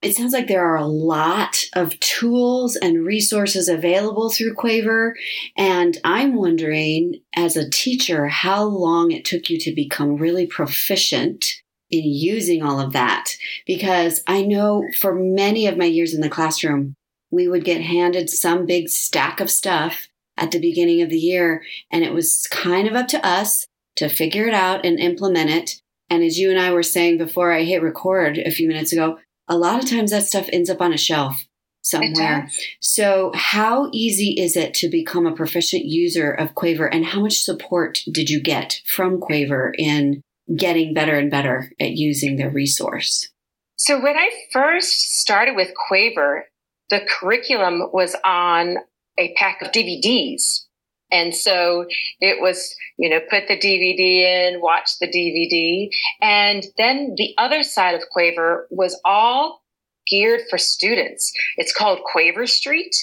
It 0.00 0.14
sounds 0.14 0.32
like 0.32 0.46
there 0.46 0.64
are 0.64 0.76
a 0.76 0.86
lot 0.86 1.60
of 1.74 1.98
tools 1.98 2.76
and 2.76 3.04
resources 3.04 3.68
available 3.68 4.30
through 4.30 4.54
Quaver. 4.54 5.16
And 5.56 5.98
I'm 6.04 6.36
wondering, 6.36 7.20
as 7.34 7.56
a 7.56 7.68
teacher, 7.68 8.28
how 8.28 8.62
long 8.62 9.10
it 9.10 9.24
took 9.24 9.50
you 9.50 9.58
to 9.58 9.74
become 9.74 10.16
really 10.16 10.46
proficient 10.46 11.44
in 11.90 12.04
using 12.04 12.62
all 12.62 12.80
of 12.80 12.92
that. 12.92 13.32
Because 13.66 14.22
I 14.26 14.42
know 14.42 14.84
for 14.98 15.14
many 15.14 15.66
of 15.66 15.76
my 15.76 15.84
years 15.84 16.14
in 16.14 16.20
the 16.20 16.28
classroom, 16.28 16.94
we 17.30 17.48
would 17.48 17.64
get 17.64 17.82
handed 17.82 18.30
some 18.30 18.66
big 18.66 18.88
stack 18.88 19.40
of 19.40 19.50
stuff 19.50 20.08
at 20.36 20.50
the 20.50 20.60
beginning 20.60 21.02
of 21.02 21.10
the 21.10 21.18
year. 21.18 21.62
And 21.90 22.04
it 22.04 22.12
was 22.12 22.46
kind 22.50 22.88
of 22.88 22.94
up 22.94 23.08
to 23.08 23.26
us 23.26 23.66
to 23.96 24.08
figure 24.08 24.46
it 24.46 24.54
out 24.54 24.84
and 24.84 24.98
implement 24.98 25.50
it. 25.50 25.80
And 26.10 26.22
as 26.22 26.38
you 26.38 26.50
and 26.50 26.58
I 26.58 26.72
were 26.72 26.82
saying 26.82 27.18
before 27.18 27.52
I 27.52 27.64
hit 27.64 27.82
record 27.82 28.38
a 28.38 28.50
few 28.50 28.68
minutes 28.68 28.92
ago, 28.92 29.18
a 29.48 29.58
lot 29.58 29.82
of 29.82 29.90
times 29.90 30.10
that 30.10 30.24
stuff 30.24 30.48
ends 30.52 30.70
up 30.70 30.80
on 30.80 30.92
a 30.92 30.98
shelf 30.98 31.44
somewhere. 31.82 32.48
So, 32.80 33.32
how 33.34 33.88
easy 33.92 34.34
is 34.38 34.56
it 34.56 34.74
to 34.74 34.88
become 34.88 35.26
a 35.26 35.34
proficient 35.34 35.84
user 35.84 36.30
of 36.30 36.54
Quaver, 36.54 36.86
and 36.86 37.06
how 37.06 37.20
much 37.20 37.42
support 37.42 38.00
did 38.10 38.30
you 38.30 38.40
get 38.40 38.80
from 38.86 39.20
Quaver 39.20 39.72
in 39.76 40.22
getting 40.56 40.94
better 40.94 41.16
and 41.18 41.30
better 41.30 41.72
at 41.80 41.92
using 41.92 42.36
their 42.36 42.50
resource? 42.50 43.28
So, 43.76 44.00
when 44.00 44.16
I 44.16 44.30
first 44.52 45.20
started 45.20 45.54
with 45.54 45.72
Quaver, 45.88 46.46
the 46.90 47.00
curriculum 47.08 47.90
was 47.92 48.16
on 48.24 48.78
a 49.18 49.34
pack 49.34 49.62
of 49.62 49.72
DVDs. 49.72 50.64
And 51.10 51.34
so 51.34 51.86
it 52.20 52.40
was, 52.40 52.74
you 52.98 53.08
know, 53.08 53.20
put 53.30 53.48
the 53.48 53.58
DVD 53.58 54.50
in, 54.50 54.60
watch 54.60 54.98
the 55.00 55.08
DVD. 55.08 55.88
And 56.20 56.64
then 56.76 57.14
the 57.16 57.34
other 57.38 57.62
side 57.62 57.94
of 57.94 58.02
Quaver 58.10 58.66
was 58.70 59.00
all 59.04 59.62
geared 60.06 60.42
for 60.50 60.58
students. 60.58 61.32
It's 61.56 61.72
called 61.72 62.00
Quaver 62.12 62.46
Street. 62.46 62.94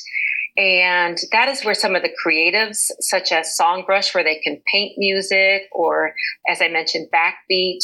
And 0.57 1.17
that 1.31 1.49
is 1.49 1.65
where 1.65 1.73
some 1.73 1.95
of 1.95 2.01
the 2.01 2.15
creatives, 2.25 2.89
such 3.01 3.31
as 3.31 3.57
Songbrush, 3.59 4.15
where 4.15 4.23
they 4.23 4.39
can 4.39 4.61
paint 4.71 4.93
music, 4.97 5.63
or 5.71 6.13
as 6.49 6.61
I 6.61 6.69
mentioned, 6.69 7.09
Backbeat 7.13 7.79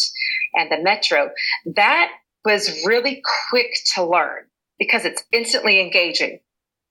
and 0.53 0.71
the 0.71 0.81
Metro, 0.81 1.31
that 1.75 2.11
was 2.45 2.85
really 2.85 3.21
quick 3.49 3.71
to 3.95 4.05
learn 4.05 4.45
because 4.79 5.05
it's 5.05 5.23
instantly 5.33 5.81
engaging. 5.81 6.39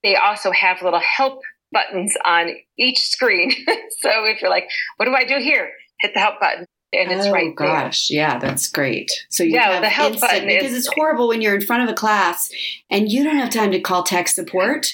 They 0.02 0.16
also 0.16 0.50
have 0.52 0.82
little 0.82 1.00
help 1.00 1.40
buttons 1.72 2.14
on 2.24 2.50
each 2.78 2.98
screen. 2.98 3.50
so 4.00 4.10
if 4.26 4.42
you're 4.42 4.50
like, 4.50 4.68
what 4.96 5.06
do 5.06 5.14
I 5.14 5.24
do 5.24 5.38
here? 5.38 5.70
Hit 6.00 6.12
the 6.14 6.20
help 6.20 6.40
button. 6.40 6.66
And 6.92 7.10
it's 7.12 7.26
oh, 7.26 7.32
right 7.32 7.54
there. 7.56 7.68
oh, 7.68 7.72
right 7.72 7.84
gosh, 7.84 8.08
there. 8.08 8.18
yeah, 8.18 8.38
that's 8.38 8.68
great. 8.68 9.10
So 9.28 9.44
you 9.44 9.54
yeah, 9.54 9.70
have 9.70 9.82
the 9.82 9.88
help 9.88 10.14
instant, 10.14 10.32
button 10.32 10.48
because 10.48 10.72
is, 10.72 10.78
it's 10.78 10.94
horrible 10.94 11.28
when 11.28 11.40
you're 11.40 11.54
in 11.54 11.60
front 11.60 11.84
of 11.84 11.88
a 11.88 11.94
class 11.94 12.50
and 12.90 13.10
you 13.10 13.22
don't 13.22 13.36
have 13.36 13.50
time 13.50 13.70
to 13.70 13.80
call 13.80 14.02
tech 14.02 14.26
support. 14.26 14.92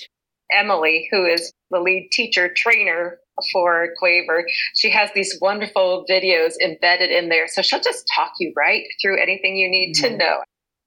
Emily, 0.52 1.08
who 1.10 1.24
is 1.26 1.52
the 1.70 1.80
lead 1.80 2.08
teacher 2.12 2.52
trainer 2.54 3.18
for 3.52 3.88
Quaver, 3.98 4.46
she 4.76 4.90
has 4.90 5.10
these 5.14 5.38
wonderful 5.40 6.04
videos 6.10 6.54
embedded 6.64 7.10
in 7.10 7.28
there. 7.28 7.48
So 7.48 7.62
she'll 7.62 7.80
just 7.80 8.04
talk 8.14 8.32
you 8.38 8.52
right 8.56 8.84
through 9.02 9.20
anything 9.20 9.56
you 9.56 9.70
need 9.70 9.94
mm-hmm. 9.94 10.12
to 10.12 10.16
know. 10.16 10.36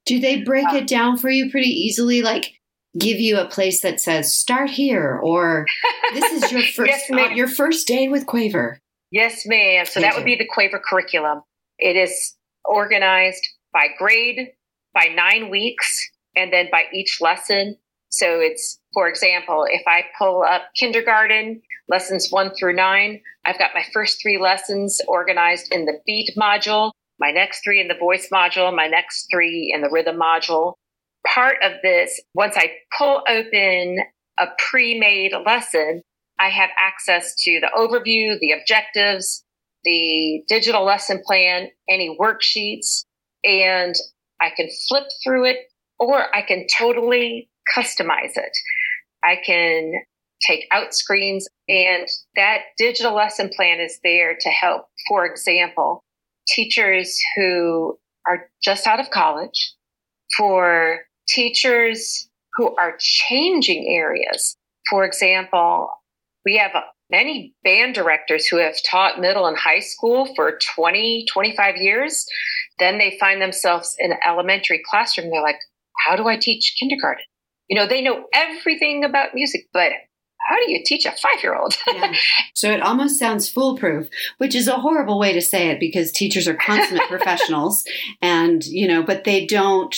Do 0.06 0.20
they 0.20 0.42
break 0.42 0.68
um, 0.68 0.78
it 0.78 0.88
down 0.88 1.18
for 1.18 1.30
you 1.30 1.52
pretty 1.52 1.70
easily? 1.70 2.22
Like 2.22 2.54
give 2.98 3.20
you 3.20 3.38
a 3.38 3.46
place 3.46 3.82
that 3.82 4.00
says 4.00 4.34
start 4.34 4.70
here 4.70 5.20
or 5.24 5.66
this 6.14 6.32
is 6.32 6.52
your 6.52 6.62
first 6.76 6.90
yes, 6.90 7.12
uh, 7.12 7.34
your 7.34 7.48
first 7.48 7.88
day 7.88 8.08
with 8.08 8.26
Quaver. 8.26 8.80
Yes, 9.12 9.44
ma'am. 9.46 9.86
So 9.86 10.00
Thank 10.00 10.06
that 10.06 10.14
you. 10.14 10.20
would 10.20 10.26
be 10.26 10.36
the 10.36 10.48
Quaver 10.48 10.82
curriculum. 10.84 11.42
It 11.78 11.96
is 11.96 12.36
organized 12.66 13.48
by 13.72 13.88
grade, 13.98 14.50
by 14.94 15.06
nine 15.06 15.50
weeks, 15.50 16.10
and 16.36 16.52
then 16.52 16.68
by 16.72 16.86
each 16.94 17.20
lesson. 17.22 17.78
So 18.10 18.40
it's, 18.40 18.80
for 18.94 19.08
example, 19.08 19.66
if 19.70 19.84
I 19.88 20.04
pull 20.18 20.44
up 20.44 20.64
kindergarten, 20.76 21.62
lessons 21.88 22.28
one 22.30 22.52
through 22.54 22.76
nine, 22.76 23.22
I've 23.46 23.60
got 23.60 23.72
my 23.74 23.84
first 23.94 24.22
three 24.22 24.40
lessons 24.40 25.00
organized 25.08 25.72
in 25.72 25.86
the 25.86 26.00
beat 26.06 26.32
module, 26.38 26.92
my 27.20 27.32
next 27.32 27.64
three 27.64 27.80
in 27.80 27.88
the 27.88 27.96
voice 27.96 28.30
module, 28.34 28.76
my 28.76 28.88
next 28.88 29.28
three 29.32 29.72
in 29.74 29.82
the 29.82 29.90
rhythm 29.92 30.18
module, 30.18 30.74
part 31.28 31.58
of 31.64 31.74
this, 31.84 32.20
once 32.34 32.56
I 32.58 32.72
pull 32.98 33.22
open 33.28 34.00
a 34.40 34.48
pre 34.70 34.98
made 35.00 35.34
lesson, 35.46 36.02
I 36.40 36.50
have 36.50 36.70
access 36.80 37.36
to 37.44 37.60
the 37.60 37.72
overview, 37.76 38.40
the 38.40 38.54
objectives, 38.60 39.44
the 39.84 40.44
digital 40.48 40.86
lesson 40.86 41.22
plan, 41.26 41.68
any 41.90 42.18
worksheets, 42.20 43.06
and 43.44 43.96
I 44.42 44.50
can 44.56 44.70
flip 44.88 45.06
through 45.24 45.46
it 45.46 45.58
or 46.00 46.34
I 46.34 46.42
can 46.42 46.66
totally 46.78 47.50
customize 47.76 48.36
it. 48.36 48.58
I 49.24 49.38
can 49.46 49.94
take 50.48 50.66
out 50.72 50.94
screens 50.94 51.48
and 51.68 52.08
that 52.36 52.60
digital 52.78 53.14
lesson 53.14 53.50
plan 53.56 53.80
is 53.80 54.00
there 54.04 54.36
to 54.40 54.50
help. 54.50 54.86
For 55.08 55.26
example, 55.26 56.04
teachers 56.48 57.18
who 57.36 57.98
are 58.28 58.50
just 58.64 58.88
out 58.88 59.00
of 59.00 59.10
college 59.12 59.74
for 60.38 61.00
teachers 61.28 62.30
who 62.54 62.76
are 62.78 62.96
changing 63.00 63.88
areas. 63.96 64.56
For 64.90 65.04
example, 65.04 65.90
we 66.46 66.58
have 66.58 66.72
many 67.12 67.54
band 67.64 67.96
directors 67.96 68.48
who 68.48 68.58
have 68.58 68.76
taught 68.90 69.20
middle 69.20 69.46
and 69.46 69.58
high 69.58 69.80
school 69.80 70.34
for 70.36 70.58
20, 70.76 71.26
25 71.32 71.78
years. 71.78 72.26
Then 72.80 72.98
they 72.98 73.18
find 73.20 73.42
themselves 73.42 73.96
in 74.00 74.12
an 74.12 74.20
elementary 74.26 74.82
classroom. 74.90 75.30
They're 75.30 75.42
like, 75.42 75.60
how 76.06 76.16
do 76.16 76.28
I 76.28 76.38
teach 76.38 76.76
kindergarten? 76.80 77.26
You 77.70 77.80
know, 77.80 77.88
they 77.88 78.02
know 78.02 78.26
everything 78.34 79.04
about 79.04 79.36
music, 79.36 79.68
but 79.72 79.92
how 80.50 80.56
do 80.56 80.72
you 80.72 80.82
teach 80.84 81.06
a 81.06 81.12
five 81.12 81.44
year 81.44 81.56
old? 81.56 81.76
yeah. 81.88 82.14
So 82.56 82.72
it 82.72 82.82
almost 82.82 83.20
sounds 83.20 83.50
foolproof, 83.50 84.10
which 84.38 84.56
is 84.56 84.68
a 84.68 84.78
horrible 84.78 85.20
way 85.20 85.34
to 85.34 85.42
say 85.42 85.70
it 85.70 85.80
because 85.80 86.12
teachers 86.12 86.48
are 86.48 86.56
consummate 86.56 87.04
professionals 87.10 87.84
and, 88.22 88.66
you 88.66 88.88
know, 88.88 89.04
but 89.04 89.24
they 89.24 89.46
don't 89.46 89.96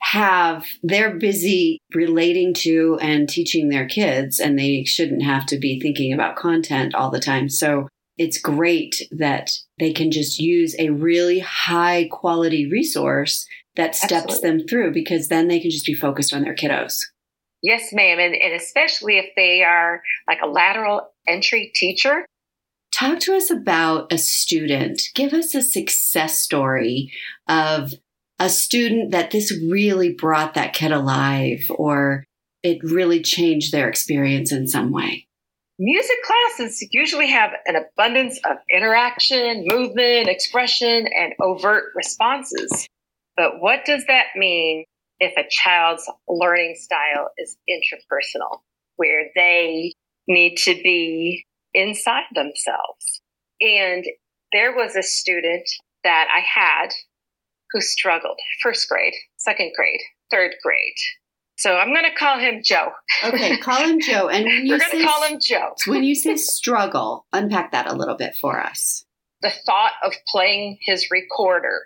have, 0.00 0.64
they're 0.82 1.16
busy 1.16 1.80
relating 1.94 2.54
to 2.54 2.98
and 3.00 3.28
teaching 3.28 3.68
their 3.68 3.86
kids 3.86 4.38
and 4.38 4.58
they 4.58 4.84
shouldn't 4.84 5.22
have 5.22 5.44
to 5.46 5.58
be 5.58 5.80
thinking 5.80 6.12
about 6.12 6.36
content 6.36 6.94
all 6.94 7.10
the 7.10 7.20
time. 7.20 7.48
So 7.48 7.88
it's 8.16 8.38
great 8.38 9.02
that 9.12 9.50
they 9.78 9.92
can 9.92 10.10
just 10.10 10.38
use 10.38 10.74
a 10.78 10.90
really 10.90 11.38
high 11.38 12.08
quality 12.10 12.68
resource 12.68 13.46
that 13.78 13.94
steps 13.94 14.34
Absolutely. 14.34 14.50
them 14.50 14.68
through 14.68 14.92
because 14.92 15.28
then 15.28 15.48
they 15.48 15.60
can 15.60 15.70
just 15.70 15.86
be 15.86 15.94
focused 15.94 16.34
on 16.34 16.42
their 16.42 16.54
kiddos. 16.54 16.98
Yes, 17.62 17.92
ma'am. 17.92 18.18
And, 18.18 18.34
and 18.34 18.52
especially 18.52 19.18
if 19.18 19.26
they 19.36 19.62
are 19.62 20.02
like 20.28 20.40
a 20.42 20.46
lateral 20.46 21.08
entry 21.26 21.72
teacher. 21.74 22.26
Talk 22.92 23.20
to 23.20 23.34
us 23.34 23.50
about 23.50 24.12
a 24.12 24.18
student. 24.18 25.02
Give 25.14 25.32
us 25.32 25.54
a 25.54 25.62
success 25.62 26.40
story 26.40 27.12
of 27.46 27.94
a 28.38 28.48
student 28.48 29.12
that 29.12 29.30
this 29.30 29.52
really 29.70 30.12
brought 30.12 30.54
that 30.54 30.74
kid 30.74 30.92
alive 30.92 31.70
or 31.70 32.24
it 32.62 32.78
really 32.82 33.22
changed 33.22 33.72
their 33.72 33.88
experience 33.88 34.52
in 34.52 34.66
some 34.66 34.92
way. 34.92 35.26
Music 35.80 36.16
classes 36.24 36.84
usually 36.90 37.30
have 37.30 37.52
an 37.66 37.76
abundance 37.76 38.40
of 38.44 38.56
interaction, 38.74 39.64
movement, 39.68 40.28
expression, 40.28 41.06
and 41.06 41.34
overt 41.40 41.92
responses. 41.94 42.88
But 43.38 43.60
what 43.60 43.86
does 43.86 44.04
that 44.06 44.26
mean 44.36 44.84
if 45.20 45.32
a 45.36 45.48
child's 45.48 46.10
learning 46.28 46.74
style 46.76 47.30
is 47.38 47.56
intrapersonal, 47.70 48.58
where 48.96 49.30
they 49.34 49.94
need 50.26 50.56
to 50.56 50.74
be 50.74 51.44
inside 51.74 52.24
themselves. 52.34 53.22
And 53.60 54.04
there 54.52 54.74
was 54.74 54.94
a 54.96 55.02
student 55.02 55.68
that 56.04 56.28
I 56.34 56.40
had 56.40 56.88
who 57.72 57.80
struggled 57.80 58.38
first 58.62 58.88
grade, 58.88 59.14
second 59.36 59.72
grade, 59.76 60.00
third 60.30 60.52
grade. 60.62 60.94
So 61.56 61.76
I'm 61.76 61.92
going 61.92 62.04
to 62.04 62.16
call 62.16 62.38
him 62.38 62.60
Joe. 62.64 62.90
Okay, 63.24 63.56
call 63.60 63.84
him 63.84 64.00
Joe. 64.00 64.28
And 64.28 64.44
when 64.44 64.66
you 64.66 64.72
we're 64.74 64.78
going 64.78 64.98
to 64.98 65.04
call 65.04 65.22
him 65.24 65.38
Joe. 65.40 65.74
when 65.86 66.04
you 66.04 66.14
say 66.14 66.36
struggle, 66.36 67.26
unpack 67.32 67.72
that 67.72 67.90
a 67.90 67.96
little 67.96 68.16
bit 68.16 68.36
for 68.36 68.60
us. 68.60 69.04
The 69.42 69.50
thought 69.50 69.92
of 70.04 70.12
playing 70.28 70.78
his 70.82 71.08
recorder 71.10 71.82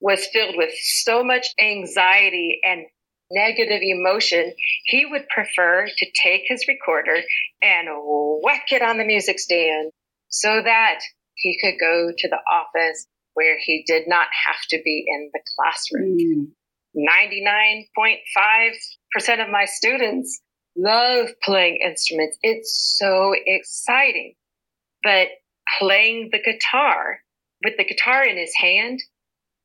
was 0.00 0.26
filled 0.32 0.56
with 0.56 0.72
so 0.74 1.24
much 1.24 1.48
anxiety 1.60 2.60
and 2.64 2.86
negative 3.30 3.80
emotion, 3.82 4.54
he 4.84 5.04
would 5.04 5.28
prefer 5.28 5.86
to 5.86 6.06
take 6.22 6.44
his 6.46 6.66
recorder 6.68 7.16
and 7.62 7.88
whack 8.42 8.70
it 8.70 8.82
on 8.82 8.98
the 8.98 9.04
music 9.04 9.38
stand 9.38 9.92
so 10.28 10.60
that 10.62 11.00
he 11.34 11.58
could 11.62 11.74
go 11.80 12.12
to 12.16 12.28
the 12.28 12.40
office 12.50 13.06
where 13.34 13.58
he 13.64 13.84
did 13.86 14.04
not 14.06 14.26
have 14.46 14.60
to 14.70 14.80
be 14.84 15.04
in 15.06 15.30
the 15.32 15.40
classroom. 15.56 16.18
Mm. 16.18 16.46
99.5% 16.96 19.44
of 19.44 19.50
my 19.50 19.66
students 19.66 20.40
love 20.76 21.28
playing 21.42 21.80
instruments. 21.84 22.38
It's 22.42 22.96
so 22.98 23.34
exciting. 23.46 24.34
But 25.04 25.28
playing 25.78 26.30
the 26.32 26.42
guitar 26.42 27.20
with 27.64 27.76
the 27.76 27.84
guitar 27.84 28.24
in 28.24 28.36
his 28.36 28.52
hand 28.56 29.00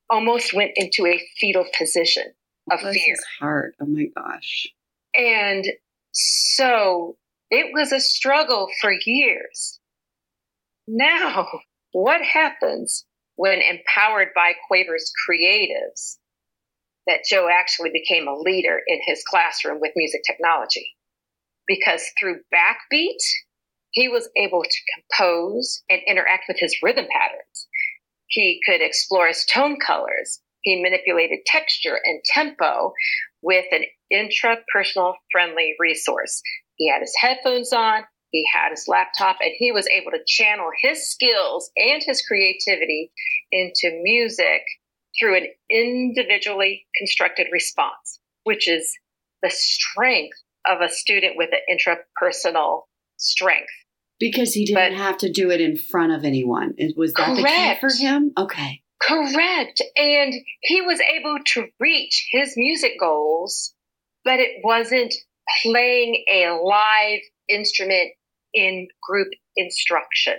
almost 0.10 0.54
went 0.54 0.72
into 0.76 1.06
a 1.06 1.22
fetal 1.39 1.66
position 1.78 2.34
of 2.72 2.80
Bless 2.82 2.94
fear. 2.94 3.04
His 3.08 3.26
heart. 3.39 3.76
Oh 3.82 3.86
my 3.86 4.06
gosh. 4.16 4.68
And 5.16 5.66
so 6.12 7.18
it 7.50 7.72
was 7.74 7.92
a 7.92 8.00
struggle 8.00 8.68
for 8.82 8.92
years. 9.06 9.80
Now, 10.88 11.48
what 11.92 12.22
happens 12.22 13.06
when 13.36 13.60
empowered 13.62 14.30
by 14.36 14.54
Quaver's 14.68 15.12
creatives 15.28 16.18
that 17.08 17.24
Joe 17.30 17.48
actually 17.52 17.92
became 17.92 18.28
a 18.28 18.38
leader 18.38 18.80
in 18.88 19.00
his 19.06 19.24
classroom 19.28 19.80
with 19.80 19.92
music 19.96 20.22
technology? 20.26 20.96
Because 21.68 22.04
through 22.20 22.42
Backbeat, 22.54 23.22
he 23.92 24.10
was 24.10 24.30
able 24.36 24.63
to 24.63 24.78
compose 24.96 25.84
and 25.89 26.02
interact 26.08 26.46
with 26.48 26.58
his 26.60 26.76
rhythm 26.82 27.06
patterns. 27.12 27.68
He 28.34 28.60
could 28.65 28.82
explore 28.82 29.28
his 29.28 29.46
tone 29.46 29.78
colors. 29.80 30.41
He 30.62 30.82
manipulated 30.82 31.46
texture 31.46 32.00
and 32.04 32.19
tempo 32.26 32.93
with 33.43 33.65
an 33.72 33.84
intrapersonal 34.12 35.13
friendly 35.32 35.76
resource. 35.80 36.41
He 36.78 36.89
had 36.89 37.02
his 37.02 37.15
headphones 37.19 37.72
on, 37.72 38.06
he 38.32 38.43
had 38.52 38.72
his 38.72 38.88
laptop, 38.88 39.38
and 39.39 39.52
he 39.56 39.72
was 39.72 39.88
able 39.89 40.10
to 40.12 40.24
channel 40.26 40.72
his 40.82 41.08
skills 41.12 41.69
and 41.78 42.02
his 42.04 42.26
creativity 42.26 43.12
into 43.52 44.02
music 44.02 44.63
through 45.19 45.38
an 45.38 45.48
individually 45.69 46.88
constructed 46.98 47.48
response, 47.52 48.19
which 48.46 48.67
is 48.67 48.98
the 49.43 49.52
strength 49.52 50.39
of 50.65 50.82
a 50.82 50.89
student 50.89 51.38
with 51.38 51.52
an 51.52 51.60
intrapersonal 51.69 52.86
strength 53.17 53.69
because 54.19 54.54
he 54.54 54.65
didn't 54.65 54.93
but, 54.93 54.97
have 54.97 55.17
to 55.19 55.32
do 55.32 55.52
it 55.52 55.62
in 55.62 55.78
front 55.78 56.13
of 56.13 56.23
anyone. 56.23 56.76
Was 56.95 57.13
that 57.13 57.38
correct. 57.38 57.82
the 57.82 57.88
key 57.88 57.95
for 57.95 58.04
him? 58.04 58.32
Okay. 58.38 58.82
Correct. 59.02 59.82
And 59.97 60.34
he 60.62 60.82
was 60.82 60.99
able 61.02 61.38
to 61.54 61.67
reach 61.80 62.28
his 62.32 62.54
music 62.56 62.93
goals, 62.99 63.73
but 64.23 64.39
it 64.39 64.62
wasn't 64.63 65.13
playing 65.62 66.23
a 66.32 66.52
live 66.63 67.19
instrument 67.49 68.12
in 68.54 68.88
group 69.02 69.28
instruction. 69.58 70.36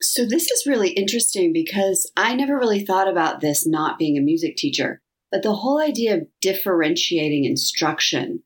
So, 0.00 0.24
this 0.24 0.50
is 0.50 0.66
really 0.66 0.90
interesting 0.90 1.52
because 1.52 2.10
I 2.16 2.34
never 2.34 2.56
really 2.56 2.84
thought 2.84 3.08
about 3.08 3.40
this 3.40 3.66
not 3.66 3.98
being 3.98 4.16
a 4.16 4.22
music 4.22 4.56
teacher, 4.56 5.00
but 5.30 5.42
the 5.42 5.54
whole 5.54 5.80
idea 5.80 6.14
of 6.14 6.26
differentiating 6.40 7.44
instruction 7.44 8.42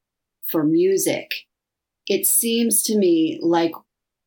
for 0.46 0.64
music, 0.64 1.30
it 2.06 2.26
seems 2.26 2.82
to 2.84 2.98
me 2.98 3.38
like 3.40 3.72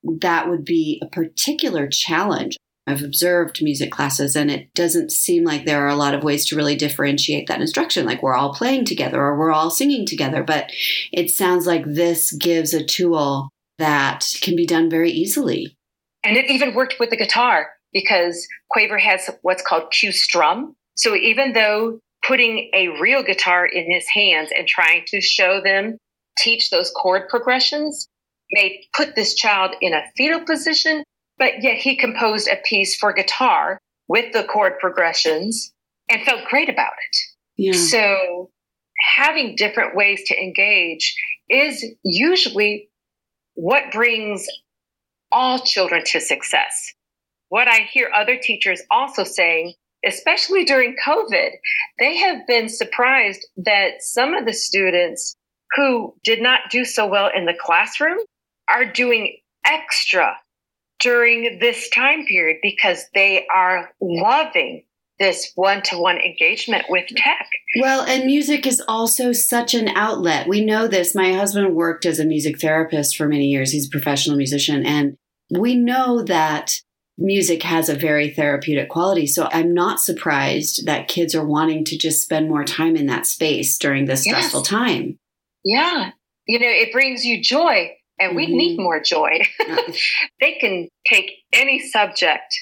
that 0.04 0.50
would 0.50 0.66
be 0.66 1.02
a 1.04 1.08
particular 1.08 1.88
challenge. 1.88 2.58
I've 2.88 3.04
observed 3.04 3.62
music 3.62 3.92
classes, 3.92 4.36
and 4.36 4.50
it 4.50 4.74
doesn't 4.74 5.12
seem 5.12 5.44
like 5.44 5.66
there 5.66 5.86
are 5.86 5.90
a 5.90 5.96
lot 5.96 6.16
of 6.16 6.24
ways 6.24 6.46
to 6.46 6.56
really 6.56 6.76
differentiate 6.76 7.48
that 7.48 7.62
instruction. 7.62 8.06
Like 8.06 8.24
we're 8.24 8.36
all 8.36 8.54
playing 8.54 8.86
together 8.86 9.22
or 9.22 9.38
we're 9.38 9.52
all 9.52 9.70
singing 9.70 10.08
together, 10.08 10.44
but 10.44 10.72
it 11.12 11.30
sounds 11.30 11.68
like 11.68 11.84
this 11.86 12.32
gives 12.32 12.74
a 12.74 12.84
tool 12.84 13.50
that 13.78 14.28
can 14.42 14.56
be 14.56 14.66
done 14.66 14.90
very 14.90 15.12
easily. 15.12 15.78
And 16.24 16.36
it 16.36 16.50
even 16.50 16.74
worked 16.74 16.96
with 17.00 17.12
the 17.12 17.18
guitar 17.18 17.68
because 17.94 18.48
Quaver 18.72 18.98
has 18.98 19.30
what's 19.42 19.64
called 19.64 19.94
QStrum. 19.94 20.74
So 20.96 21.16
even 21.16 21.54
though 21.54 22.00
putting 22.28 22.70
a 22.74 23.00
real 23.00 23.24
guitar 23.24 23.66
in 23.66 23.92
his 23.92 24.06
hands 24.14 24.50
and 24.56 24.68
trying 24.68 25.04
to 25.08 25.22
show 25.22 25.62
them 25.64 25.98
teach 26.38 26.70
those 26.70 26.92
chord 26.92 27.30
progressions, 27.30 28.08
may 28.52 28.84
put 28.96 29.16
this 29.16 29.36
child 29.36 29.76
in 29.82 29.94
a 29.94 30.04
fetal 30.18 30.42
position, 30.42 31.04
but 31.38 31.62
yet 31.62 31.78
he 31.78 31.96
composed 31.96 32.48
a 32.48 32.58
piece 32.66 32.96
for 32.96 33.14
guitar 33.14 33.80
with 34.08 34.34
the 34.34 34.44
chord 34.44 34.80
progressions 34.80 35.72
and 36.10 36.24
felt 36.24 36.46
great 36.50 36.70
about 36.70 36.94
it. 36.94 37.18
Yeah. 37.58 37.74
So 37.74 38.50
having 39.16 39.56
different 39.56 39.96
ways 39.96 40.24
to 40.28 40.38
engage 40.38 41.16
is 41.50 41.86
usually 42.04 42.90
what 43.54 43.92
brings 43.92 44.46
all 45.32 45.60
children 45.60 46.04
to 46.06 46.20
success. 46.20 46.94
What 47.50 47.68
I 47.68 47.88
hear 47.92 48.10
other 48.14 48.38
teachers 48.38 48.82
also 48.92 49.24
saying, 49.24 49.74
especially 50.06 50.66
during 50.66 50.96
COVID, 51.06 51.50
they 52.00 52.18
have 52.18 52.48
been 52.48 52.70
surprised 52.70 53.46
that 53.58 54.02
some 54.02 54.34
of 54.34 54.46
the 54.46 54.54
students 54.54 55.36
who 55.76 56.16
did 56.24 56.42
not 56.42 56.72
do 56.72 56.86
so 56.86 57.06
well 57.06 57.30
in 57.36 57.46
the 57.46 57.58
classroom 57.60 58.18
are 58.74 58.86
doing 58.86 59.38
extra 59.66 60.36
during 61.00 61.60
this 61.60 61.90
time 61.90 62.26
period 62.26 62.58
because 62.62 63.06
they 63.14 63.48
are 63.54 63.92
loving 64.02 64.84
this 65.20 65.52
one 65.56 65.82
to 65.84 65.98
one 65.98 66.18
engagement 66.18 66.86
with 66.90 67.06
tech. 67.18 67.48
Well, 67.82 68.04
and 68.04 68.26
music 68.26 68.66
is 68.66 68.82
also 68.88 69.34
such 69.34 69.74
an 69.74 69.90
outlet. 69.90 70.48
We 70.48 70.64
know 70.64 70.88
this. 70.88 71.14
My 71.14 71.34
husband 71.34 71.76
worked 71.76 72.06
as 72.06 72.20
a 72.20 72.26
music 72.26 72.60
therapist 72.60 73.18
for 73.18 73.28
many 73.28 73.48
years, 73.48 73.72
he's 73.72 73.88
a 73.88 73.92
professional 73.92 74.38
musician. 74.38 74.86
And 74.86 75.18
we 75.52 75.76
know 75.76 76.24
that 76.24 76.80
music 77.18 77.64
has 77.64 77.90
a 77.90 77.96
very 77.96 78.30
therapeutic 78.30 78.90
quality. 78.90 79.28
So 79.28 79.50
I'm 79.52 79.74
not 79.74 80.00
surprised 80.00 80.86
that 80.86 81.10
kids 81.10 81.36
are 81.36 81.46
wanting 81.46 81.84
to 81.86 81.98
just 81.98 82.22
spend 82.22 82.48
more 82.48 82.64
time 82.64 82.96
in 82.96 83.08
that 83.08 83.26
space 83.26 83.78
during 83.78 84.06
this 84.06 84.24
stressful 84.24 84.62
time. 84.62 85.20
Yeah. 85.66 86.12
You 86.48 86.60
know, 86.60 86.68
it 86.68 86.94
brings 86.94 87.26
you 87.26 87.44
joy, 87.44 87.92
and 88.20 88.36
we 88.36 88.48
Mhm. 88.48 88.52
need 88.54 88.80
more 88.80 89.00
joy. 89.00 89.40
they 90.40 90.54
can 90.54 90.88
take 91.08 91.32
any 91.54 91.80
subject 91.80 92.54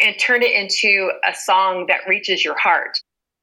and 0.00 0.18
turn 0.18 0.42
it 0.42 0.52
into 0.52 1.10
a 1.26 1.34
song 1.34 1.86
that 1.88 2.06
reaches 2.06 2.44
your 2.44 2.58
heart. 2.58 2.98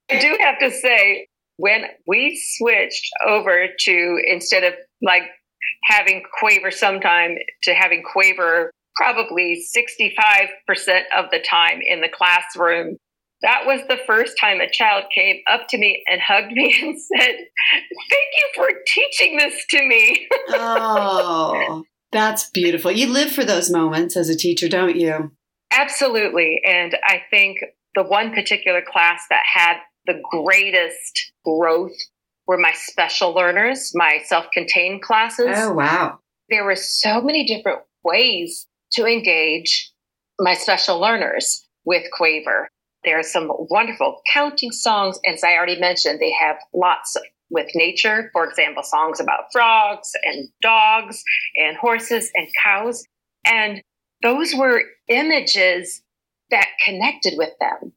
I 0.10 0.20
do 0.20 0.38
have 0.40 0.60
to 0.60 0.70
say, 0.72 1.28
when 1.58 1.86
we 2.08 2.40
switched 2.58 3.10
over 3.28 3.68
to 3.80 4.22
instead 4.28 4.64
of 4.64 4.74
like 5.02 5.24
having 5.86 6.24
Quaver 6.40 6.72
sometime 6.72 7.38
to 7.64 7.74
having 7.74 8.04
Quaver 8.04 8.72
probably 8.96 9.66
65% 9.76 10.50
of 11.18 11.26
the 11.32 11.40
time 11.40 11.80
in 11.84 12.02
the 12.02 12.10
classroom, 12.10 12.98
that 13.44 13.66
was 13.66 13.82
the 13.88 14.00
first 14.08 14.38
time 14.40 14.62
a 14.62 14.70
child 14.70 15.06
came 15.14 15.38
up 15.52 15.68
to 15.70 15.78
me 15.78 16.04
and 16.08 16.22
hugged 16.22 16.54
me 16.54 16.76
and 16.82 16.98
said, 17.00 17.36
Thank 18.10 18.30
you 18.38 18.50
for 18.56 18.70
teaching 18.88 19.38
this 19.38 19.66
to 19.70 19.88
me. 19.88 20.28
oh, 20.50 21.84
that's 22.12 22.50
beautiful. 22.50 22.92
You 22.92 23.08
live 23.08 23.32
for 23.32 23.44
those 23.44 23.70
moments 23.70 24.18
as 24.18 24.30
a 24.30 24.38
teacher, 24.38 24.68
don't 24.68 24.96
you? 24.96 25.32
Absolutely. 25.72 26.62
And 26.66 26.96
I 27.06 27.22
think 27.30 27.58
the 27.96 28.04
one 28.04 28.34
particular 28.34 28.82
class 28.82 29.24
that 29.30 29.44
had 29.52 29.78
the 30.06 30.22
greatest 30.32 31.34
growth 31.46 31.96
were 32.46 32.58
my 32.58 32.74
special 32.74 33.34
learners, 33.34 33.92
my 33.96 34.20
self 34.26 34.46
contained 34.54 35.02
classes. 35.02 35.56
Oh, 35.56 35.74
wow. 35.74 36.20
There 36.50 36.66
were 36.66 36.76
so 36.76 37.22
many 37.22 37.46
different 37.46 37.80
ways 38.04 38.68
to 38.94 39.06
engage 39.06 39.92
my 40.40 40.54
special 40.54 41.00
learners 41.00 41.68
with 41.86 42.04
Quaver. 42.12 42.70
There 43.06 43.20
are 43.20 43.24
some 43.24 43.52
wonderful 43.70 44.22
counting 44.32 44.72
songs. 44.72 45.20
As 45.28 45.44
I 45.44 45.56
already 45.56 45.80
mentioned, 45.80 46.20
they 46.20 46.32
have 46.32 46.58
lots 46.74 47.16
of, 47.16 47.24
with 47.50 47.68
nature, 47.76 48.30
for 48.34 48.46
example, 48.46 48.84
songs 48.84 49.20
about 49.20 49.52
frogs 49.52 50.12
and 50.24 50.50
dogs 50.62 51.24
and 51.56 51.78
horses 51.78 52.32
and 52.34 52.48
cows. 52.64 53.06
And 53.46 53.82
those 54.22 54.54
were 54.56 54.82
images 55.10 56.02
that 56.50 56.68
connected 56.86 57.34
with 57.38 57.52
them. 57.60 57.94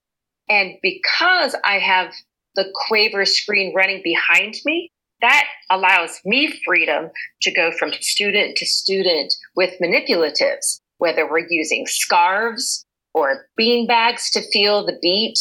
And 0.48 0.74
because 0.82 1.54
I 1.64 1.78
have 1.78 2.12
the 2.54 2.66
Quaver 2.88 3.24
screen 3.24 3.74
running 3.74 4.00
behind 4.02 4.54
me, 4.64 4.90
that 5.20 5.44
allows 5.70 6.20
me 6.24 6.52
freedom 6.64 7.10
to 7.42 7.52
go 7.52 7.70
from 7.70 7.92
student 8.00 8.56
to 8.56 8.66
student 8.66 9.34
with 9.54 9.74
manipulatives, 9.80 10.80
whether 10.98 11.28
we're 11.28 11.46
using 11.48 11.86
scarves 11.86 12.85
or 13.16 13.46
bean 13.56 13.86
bags 13.86 14.30
to 14.30 14.42
feel 14.52 14.84
the 14.84 14.98
beat. 15.00 15.38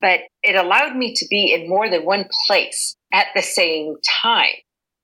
But 0.00 0.20
it 0.42 0.56
allowed 0.56 0.96
me 0.96 1.14
to 1.14 1.26
be 1.30 1.54
in 1.54 1.68
more 1.68 1.88
than 1.88 2.04
one 2.04 2.28
place 2.46 2.96
at 3.12 3.28
the 3.34 3.40
same 3.40 3.94
time. 4.22 4.56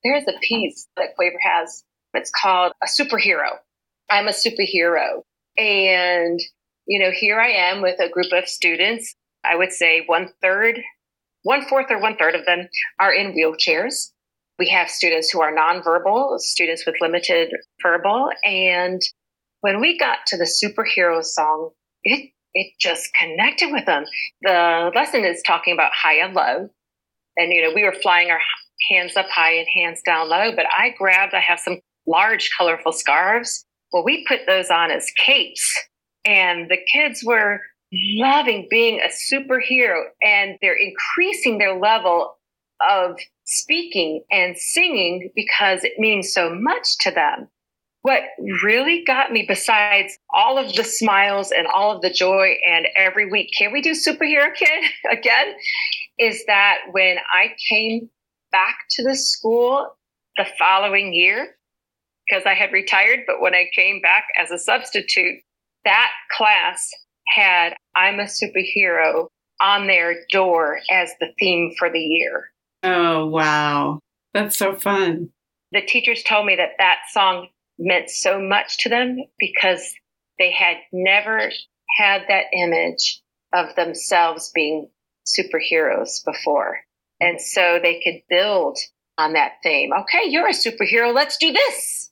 There's 0.04 0.24
a 0.24 0.38
piece 0.42 0.88
that 0.96 1.14
Quaver 1.16 1.38
has. 1.42 1.84
It's 2.12 2.32
called 2.42 2.72
a 2.82 2.86
superhero. 2.86 3.58
I'm 4.10 4.26
a 4.26 4.32
superhero. 4.32 5.22
And, 5.56 6.40
you 6.86 7.00
know, 7.00 7.12
here 7.12 7.40
I 7.40 7.50
am 7.50 7.80
with 7.80 8.00
a 8.00 8.10
group 8.10 8.32
of 8.32 8.48
students. 8.48 9.14
I 9.44 9.56
would 9.56 9.72
say 9.72 10.02
one 10.04 10.30
third, 10.42 10.80
one 11.44 11.64
fourth 11.66 11.86
or 11.90 12.00
one 12.00 12.16
third 12.16 12.34
of 12.34 12.44
them 12.44 12.68
are 12.98 13.14
in 13.14 13.32
wheelchairs. 13.32 14.10
We 14.58 14.68
have 14.70 14.90
students 14.90 15.30
who 15.30 15.40
are 15.40 15.54
nonverbal, 15.54 16.38
students 16.40 16.84
with 16.84 16.96
limited 17.00 17.52
verbal. 17.82 18.30
And 18.44 19.00
when 19.60 19.80
we 19.80 19.96
got 19.96 20.18
to 20.26 20.36
the 20.36 20.44
superhero 20.44 21.24
song, 21.24 21.70
it, 22.04 22.30
it 22.54 22.72
just 22.80 23.10
connected 23.14 23.70
with 23.72 23.86
them. 23.86 24.04
The 24.42 24.90
lesson 24.94 25.24
is 25.24 25.42
talking 25.46 25.74
about 25.74 25.92
high 25.94 26.24
and 26.24 26.34
low. 26.34 26.68
And, 27.36 27.52
you 27.52 27.62
know, 27.62 27.72
we 27.74 27.84
were 27.84 27.94
flying 28.02 28.30
our 28.30 28.40
hands 28.90 29.16
up 29.16 29.26
high 29.28 29.52
and 29.52 29.66
hands 29.74 30.00
down 30.04 30.28
low, 30.28 30.54
but 30.54 30.66
I 30.76 30.94
grabbed, 30.96 31.34
I 31.34 31.40
have 31.40 31.60
some 31.60 31.78
large 32.06 32.50
colorful 32.56 32.92
scarves. 32.92 33.64
Well, 33.92 34.04
we 34.04 34.24
put 34.26 34.40
those 34.46 34.70
on 34.70 34.90
as 34.90 35.10
capes 35.16 35.72
and 36.24 36.68
the 36.68 36.78
kids 36.92 37.22
were 37.24 37.60
loving 37.92 38.66
being 38.70 39.00
a 39.00 39.08
superhero 39.08 40.02
and 40.22 40.56
they're 40.60 40.76
increasing 40.76 41.58
their 41.58 41.78
level 41.78 42.36
of 42.88 43.18
speaking 43.44 44.22
and 44.30 44.56
singing 44.56 45.30
because 45.34 45.84
it 45.84 45.98
means 45.98 46.32
so 46.32 46.54
much 46.54 46.98
to 46.98 47.10
them. 47.10 47.48
What 48.02 48.22
really 48.64 49.04
got 49.06 49.30
me, 49.30 49.44
besides 49.46 50.18
all 50.34 50.56
of 50.56 50.74
the 50.74 50.84
smiles 50.84 51.52
and 51.52 51.66
all 51.66 51.94
of 51.94 52.00
the 52.00 52.10
joy, 52.10 52.54
and 52.66 52.86
every 52.96 53.30
week, 53.30 53.50
can 53.56 53.72
we 53.72 53.82
do 53.82 53.92
Superhero 53.92 54.54
Kid 54.54 54.84
again? 55.10 55.54
Is 56.18 56.44
that 56.46 56.78
when 56.92 57.16
I 57.32 57.54
came 57.68 58.08
back 58.52 58.76
to 58.90 59.04
the 59.04 59.16
school 59.16 59.96
the 60.36 60.46
following 60.58 61.12
year, 61.12 61.56
because 62.26 62.44
I 62.46 62.54
had 62.54 62.72
retired, 62.72 63.20
but 63.26 63.40
when 63.40 63.54
I 63.54 63.66
came 63.74 64.00
back 64.00 64.24
as 64.38 64.50
a 64.50 64.58
substitute, 64.58 65.40
that 65.84 66.10
class 66.36 66.90
had 67.34 67.74
I'm 67.94 68.18
a 68.18 68.24
superhero 68.24 69.28
on 69.60 69.86
their 69.86 70.24
door 70.30 70.80
as 70.90 71.10
the 71.20 71.28
theme 71.38 71.74
for 71.78 71.90
the 71.90 71.98
year. 71.98 72.50
Oh, 72.82 73.26
wow. 73.26 74.00
That's 74.32 74.56
so 74.56 74.74
fun. 74.74 75.30
The 75.72 75.82
teachers 75.82 76.22
told 76.22 76.46
me 76.46 76.56
that 76.56 76.70
that 76.78 77.00
song 77.12 77.48
meant 77.80 78.10
so 78.10 78.40
much 78.40 78.78
to 78.78 78.88
them 78.88 79.16
because 79.38 79.94
they 80.38 80.52
had 80.52 80.76
never 80.92 81.50
had 81.98 82.22
that 82.28 82.44
image 82.54 83.20
of 83.52 83.74
themselves 83.74 84.52
being 84.54 84.88
superheroes 85.26 86.24
before. 86.24 86.80
And 87.20 87.40
so 87.40 87.78
they 87.82 88.00
could 88.04 88.22
build 88.28 88.78
on 89.18 89.32
that 89.32 89.54
theme. 89.62 89.90
Okay, 89.92 90.28
you're 90.28 90.48
a 90.48 90.52
superhero. 90.52 91.14
Let's 91.14 91.36
do 91.36 91.52
this. 91.52 92.10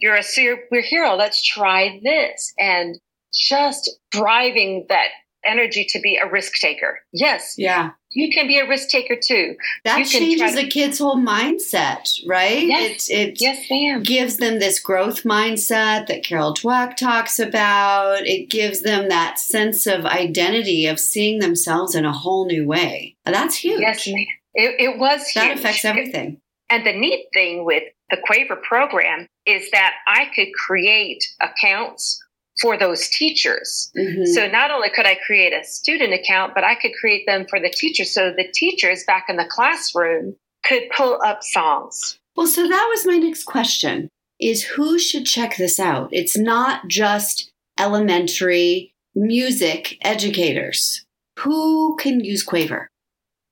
You're 0.00 0.16
a 0.16 0.20
superhero. 0.20 1.16
Let's 1.16 1.44
try 1.44 2.00
this. 2.02 2.52
And 2.58 2.98
just 3.32 3.90
driving 4.10 4.86
that 4.88 5.08
energy 5.44 5.86
to 5.90 6.00
be 6.00 6.16
a 6.22 6.28
risk 6.30 6.54
taker. 6.60 7.00
Yes, 7.12 7.54
Yeah. 7.56 7.90
you 8.10 8.30
can 8.32 8.46
be 8.46 8.58
a 8.58 8.68
risk 8.68 8.88
taker 8.88 9.16
too. 9.16 9.54
That 9.84 9.98
You 10.00 10.04
changes 10.04 10.52
try 10.54 10.62
a 10.62 10.66
kid's 10.66 10.98
whole 10.98 11.16
mindset, 11.16 12.08
right? 12.26 12.66
Yes. 12.66 13.08
It, 13.10 13.14
it 13.14 13.36
Yes, 13.40 13.66
ma'am. 13.70 14.02
gives 14.02 14.36
them 14.38 14.58
this 14.58 14.80
growth 14.80 15.22
mindset 15.22 16.06
that 16.08 16.24
Carol 16.24 16.54
Dweck 16.54 16.96
talks 16.96 17.38
about. 17.38 18.26
It 18.26 18.50
gives 18.50 18.82
them 18.82 19.08
that 19.08 19.38
sense 19.38 19.86
of 19.86 20.04
identity 20.04 20.86
of 20.86 20.98
seeing 21.00 21.38
themselves 21.38 21.94
in 21.94 22.04
a 22.04 22.12
whole 22.12 22.46
new 22.46 22.66
way. 22.66 23.16
That's 23.24 23.56
huge. 23.56 23.80
Yes, 23.80 24.06
ma'am. 24.06 24.26
It, 24.54 24.74
it 24.80 24.98
was 24.98 25.30
That 25.34 25.56
affects 25.58 25.84
everything. 25.84 26.40
And 26.70 26.84
the 26.84 26.92
neat 26.92 27.26
thing 27.32 27.64
with 27.64 27.84
the 28.10 28.18
Quaver 28.26 28.56
program 28.56 29.26
is 29.46 29.70
that 29.70 29.92
I 30.06 30.26
could 30.34 30.48
create 30.66 31.22
accounts 31.40 32.18
for 32.60 32.76
those 32.76 33.08
teachers. 33.08 33.90
Mhm. 33.96 34.26
So 34.26 34.46
not 34.48 34.70
only 34.70 34.90
could 34.90 35.06
I 35.06 35.14
create 35.14 35.52
a 35.52 35.64
student 35.64 36.12
account, 36.12 36.54
but 36.54 36.64
I 36.64 36.74
could 36.74 36.92
create 37.00 37.24
them 37.26 37.46
for 37.48 37.60
the 37.60 37.70
teachers. 37.70 38.12
So 38.12 38.30
the 38.36 38.48
teachers 38.52 39.04
back 39.04 39.26
in 39.28 39.36
the 39.36 39.44
classroom 39.48 40.36
could 40.64 40.90
pull 40.90 41.20
up 41.24 41.42
songs. 41.42 42.18
Well, 42.36 42.46
so 42.46 42.68
that 42.68 42.86
was 42.90 43.06
my 43.06 43.16
next 43.16 43.44
question 43.44 44.08
is 44.40 44.62
who 44.62 44.98
should 44.98 45.26
check 45.26 45.56
this 45.56 45.80
out? 45.80 46.08
It's 46.12 46.36
not 46.36 46.86
just 46.88 47.50
elementary 47.78 48.92
music 49.14 49.98
educators. 50.02 51.04
Who 51.40 51.96
can 51.96 52.20
use 52.24 52.42
Quaver? 52.44 52.88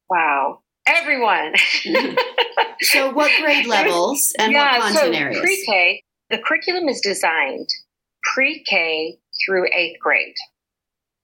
Wow. 0.08 0.60
Everyone. 0.86 1.54
So 2.82 3.10
what 3.10 3.30
grade 3.40 3.66
levels 3.66 4.34
and 4.38 4.52
what 4.54 4.80
content 4.80 5.14
so 5.14 5.18
areas? 5.18 5.40
Pre-K, 5.40 6.02
the 6.30 6.38
curriculum 6.38 6.88
is 6.88 7.00
designed 7.00 7.68
pre-K 8.34 9.18
through 9.44 9.66
eighth 9.74 9.98
grade. 10.00 10.34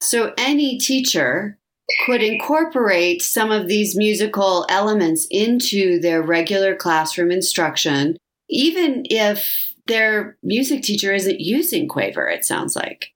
So 0.01 0.33
any 0.37 0.79
teacher 0.79 1.59
could 2.07 2.23
incorporate 2.23 3.23
some 3.23 3.51
of 3.51 3.69
these 3.69 3.97
musical 3.97 4.67
elements 4.69 5.27
into 5.31 6.01
their 6.01 6.23
regular 6.23 6.75
classroom 6.75 7.31
instruction, 7.31 8.17
even 8.49 9.05
if 9.07 9.73
their 9.87 10.37
music 10.43 10.83
teacher 10.83 11.12
isn't 11.12 11.41
using 11.41 11.88
Quaver, 11.88 12.29
it 12.29 12.45
sounds 12.45 12.77
like. 12.77 13.09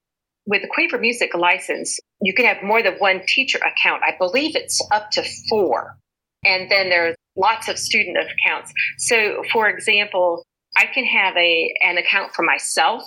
With 0.47 0.63
the 0.63 0.69
Quaver 0.69 0.99
Music 0.99 1.35
license, 1.35 1.99
you 2.21 2.35
can 2.35 2.45
have 2.45 2.63
more 2.63 2.83
than 2.83 2.95
one 2.95 3.23
teacher 3.27 3.59
account. 3.59 4.03
I 4.05 4.17
believe 4.19 4.55
it's 4.55 4.81
up 4.93 5.11
to 5.13 5.25
four. 5.49 5.97
And 6.45 6.71
then 6.71 6.89
there's 6.89 7.17
lots 7.37 7.69
of 7.69 7.79
student 7.79 8.17
accounts. 8.17 8.73
So, 8.99 9.43
for 9.53 9.69
example, 9.69 10.45
I 10.77 10.87
can 10.87 11.05
have 11.05 11.37
a 11.37 11.75
an 11.83 11.99
account 11.99 12.35
for 12.35 12.43
myself. 12.43 13.03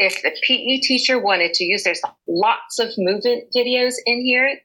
If 0.00 0.22
the 0.22 0.30
PE 0.46 0.78
teacher 0.78 1.20
wanted 1.20 1.54
to 1.54 1.64
use, 1.64 1.82
there's 1.82 2.00
lots 2.28 2.78
of 2.78 2.90
movement 2.96 3.44
videos 3.54 3.94
in 4.06 4.20
here. 4.20 4.60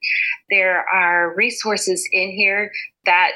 There 0.50 0.86
are 0.94 1.36
resources 1.36 2.08
in 2.12 2.30
here 2.30 2.72
that 3.06 3.32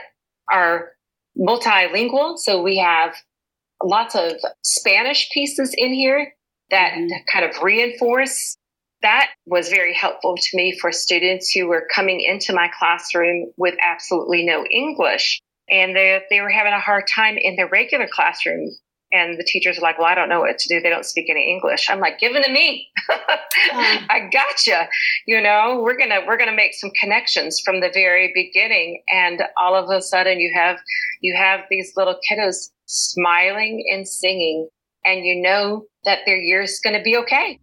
are 0.51 0.91
multilingual. 1.37 2.37
So 2.37 2.61
we 2.61 2.77
have 2.77 3.15
lots 3.83 4.15
of 4.15 4.33
Spanish 4.63 5.29
pieces 5.31 5.73
in 5.75 5.91
here 5.91 6.33
that 6.69 6.93
Mhm. 6.93 7.09
kind 7.31 7.45
of 7.45 7.63
reinforce 7.63 8.57
that 9.01 9.29
was 9.45 9.69
very 9.69 9.93
helpful 9.93 10.35
to 10.35 10.57
me 10.57 10.77
for 10.79 10.91
students 10.91 11.51
who 11.51 11.67
were 11.67 11.87
coming 11.93 12.21
into 12.21 12.53
my 12.53 12.69
classroom 12.79 13.51
with 13.57 13.75
absolutely 13.81 14.43
no 14.45 14.65
English. 14.71 15.39
And 15.69 15.95
they, 15.95 16.21
they 16.29 16.41
were 16.41 16.49
having 16.49 16.73
a 16.73 16.79
hard 16.79 17.05
time 17.13 17.37
in 17.37 17.55
their 17.55 17.67
regular 17.67 18.07
classroom 18.11 18.69
and 19.11 19.37
the 19.37 19.43
teachers 19.43 19.77
are 19.77 19.81
like, 19.81 19.97
"Well, 19.97 20.07
I 20.07 20.15
don't 20.15 20.29
know 20.29 20.41
what 20.41 20.57
to 20.57 20.69
do. 20.69 20.81
They 20.81 20.89
don't 20.89 21.05
speak 21.05 21.27
any 21.29 21.49
English." 21.49 21.89
I'm 21.89 21.99
like, 21.99 22.19
"Give 22.19 22.35
it 22.35 22.43
to 22.43 22.51
me. 22.51 22.87
Uh-huh. 23.09 23.99
I 24.09 24.29
gotcha." 24.31 24.89
You 25.25 25.41
know, 25.41 25.79
we're 25.81 25.97
gonna 25.97 26.21
we're 26.27 26.37
gonna 26.37 26.55
make 26.55 26.73
some 26.73 26.91
connections 26.99 27.61
from 27.63 27.79
the 27.79 27.89
very 27.93 28.31
beginning, 28.33 29.03
and 29.09 29.41
all 29.61 29.75
of 29.75 29.89
a 29.89 30.01
sudden, 30.01 30.39
you 30.39 30.51
have 30.55 30.77
you 31.21 31.35
have 31.37 31.61
these 31.69 31.93
little 31.95 32.17
kiddos 32.29 32.69
smiling 32.85 33.83
and 33.93 34.07
singing, 34.07 34.69
and 35.05 35.25
you 35.25 35.41
know 35.41 35.85
that 36.05 36.19
their 36.25 36.37
year's 36.37 36.79
going 36.79 36.95
to 36.95 37.03
be 37.03 37.17
okay. 37.17 37.59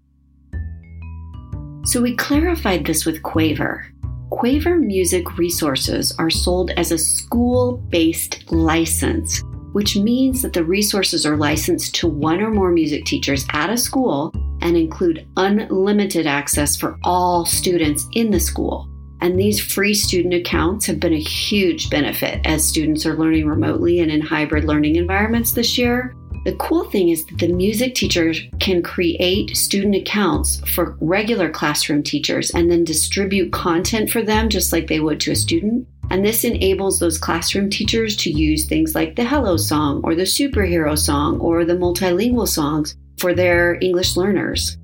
So 1.86 2.00
we 2.00 2.16
clarified 2.16 2.86
this 2.86 3.04
with 3.04 3.22
Quaver. 3.22 3.86
Quaver 4.30 4.78
music 4.78 5.36
resources 5.38 6.14
are 6.18 6.30
sold 6.30 6.70
as 6.76 6.90
a 6.90 6.98
school 6.98 7.76
based 7.90 8.50
license 8.50 9.42
which 9.74 9.96
means 9.96 10.40
that 10.40 10.52
the 10.52 10.64
resources 10.64 11.26
are 11.26 11.36
licensed 11.36 11.96
to 11.96 12.06
one 12.06 12.40
or 12.40 12.48
more 12.48 12.70
music 12.70 13.04
teachers 13.04 13.44
at 13.50 13.70
a 13.70 13.76
school 13.76 14.32
and 14.60 14.76
include 14.76 15.26
unlimited 15.36 16.28
access 16.28 16.76
for 16.76 16.96
all 17.02 17.44
students 17.44 18.06
in 18.12 18.30
the 18.30 18.38
school. 18.38 18.88
And 19.20 19.36
these 19.36 19.58
free 19.58 19.92
student 19.92 20.32
accounts 20.32 20.86
have 20.86 21.00
been 21.00 21.12
a 21.12 21.18
huge 21.18 21.90
benefit 21.90 22.40
as 22.44 22.64
students 22.64 23.04
are 23.04 23.16
learning 23.16 23.48
remotely 23.48 23.98
and 23.98 24.12
in 24.12 24.20
hybrid 24.20 24.62
learning 24.62 24.94
environments 24.94 25.52
this 25.52 25.76
year. 25.76 26.14
The 26.44 26.54
cool 26.56 26.88
thing 26.90 27.08
is 27.08 27.26
that 27.26 27.38
the 27.38 27.52
music 27.52 27.96
teachers 27.96 28.40
can 28.60 28.80
create 28.80 29.56
student 29.56 29.96
accounts 29.96 30.60
for 30.70 30.96
regular 31.00 31.50
classroom 31.50 32.04
teachers 32.04 32.52
and 32.52 32.70
then 32.70 32.84
distribute 32.84 33.52
content 33.52 34.08
for 34.08 34.22
them 34.22 34.48
just 34.50 34.72
like 34.72 34.86
they 34.86 35.00
would 35.00 35.18
to 35.20 35.32
a 35.32 35.36
student. 35.36 35.88
And 36.10 36.24
this 36.24 36.44
enables 36.44 36.98
those 36.98 37.18
classroom 37.18 37.70
teachers 37.70 38.16
to 38.18 38.30
use 38.30 38.66
things 38.66 38.94
like 38.94 39.16
the 39.16 39.24
Hello 39.24 39.56
song 39.56 40.00
or 40.04 40.14
the 40.14 40.22
superhero 40.22 40.96
song 40.96 41.40
or 41.40 41.64
the 41.64 41.74
multilingual 41.74 42.46
songs 42.46 42.96
for 43.18 43.34
their 43.34 43.78
English 43.80 44.16
learners. 44.16 44.76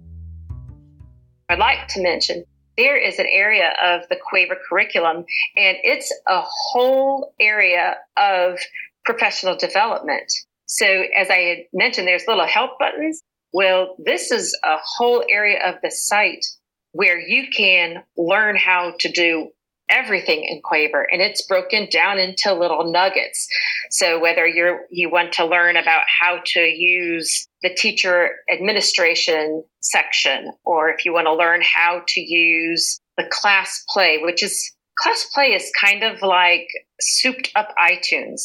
I'd 1.49 1.59
like 1.59 1.89
to 1.89 2.03
mention 2.03 2.45
there 2.77 2.97
is 2.97 3.19
an 3.19 3.27
area 3.31 3.73
of 3.83 4.09
the 4.09 4.17
Quaver 4.17 4.57
curriculum, 4.69 5.25
and 5.57 5.77
it's 5.83 6.11
a 6.29 6.41
whole 6.43 7.35
area 7.41 7.97
of 8.17 8.59
professional 9.05 9.57
development. 9.57 10.33
So, 10.67 10.87
as 10.87 11.29
I 11.29 11.39
had 11.39 11.59
mentioned, 11.73 12.07
there's 12.07 12.27
little 12.29 12.47
help 12.47 12.79
buttons. 12.79 13.23
Well, 13.53 13.97
this 13.99 14.31
is 14.31 14.57
a 14.65 14.77
whole 14.97 15.25
area 15.29 15.59
of 15.69 15.77
the 15.83 15.91
site 15.91 16.47
where 16.93 17.21
you 17.21 17.49
can 17.55 18.05
learn 18.17 18.57
how 18.57 18.95
to 19.01 19.11
do 19.11 19.51
everything 19.91 20.45
in 20.45 20.61
Quaver 20.63 21.07
and 21.11 21.21
it's 21.21 21.47
broken 21.47 21.89
down 21.91 22.19
into 22.19 22.55
little 22.55 22.91
nuggets. 22.91 23.47
So 23.91 24.21
whether 24.21 24.47
you're, 24.47 24.83
you 24.91 25.11
want 25.11 25.33
to 25.35 25.47
learn 25.47 25.77
about 25.77 26.03
how 26.21 26.41
to 26.47 26.61
use 26.61 27.49
the 27.63 27.75
teacher 27.75 28.31
administration 28.53 29.65
section, 29.81 30.53
or 30.65 30.91
if 30.91 31.05
you 31.05 31.13
want 31.13 31.27
to 31.27 31.35
learn 31.35 31.63
how 31.63 32.03
to 32.09 32.21
use 32.21 33.01
the 33.17 33.25
class 33.31 33.85
play, 33.89 34.19
which 34.23 34.43
is 34.43 34.73
class 34.99 35.29
play 35.35 35.49
is 35.49 35.71
kind 35.81 36.03
of 36.03 36.23
like 36.23 36.67
souped 37.01 37.51
up 37.57 37.75
iTunes. 37.79 38.43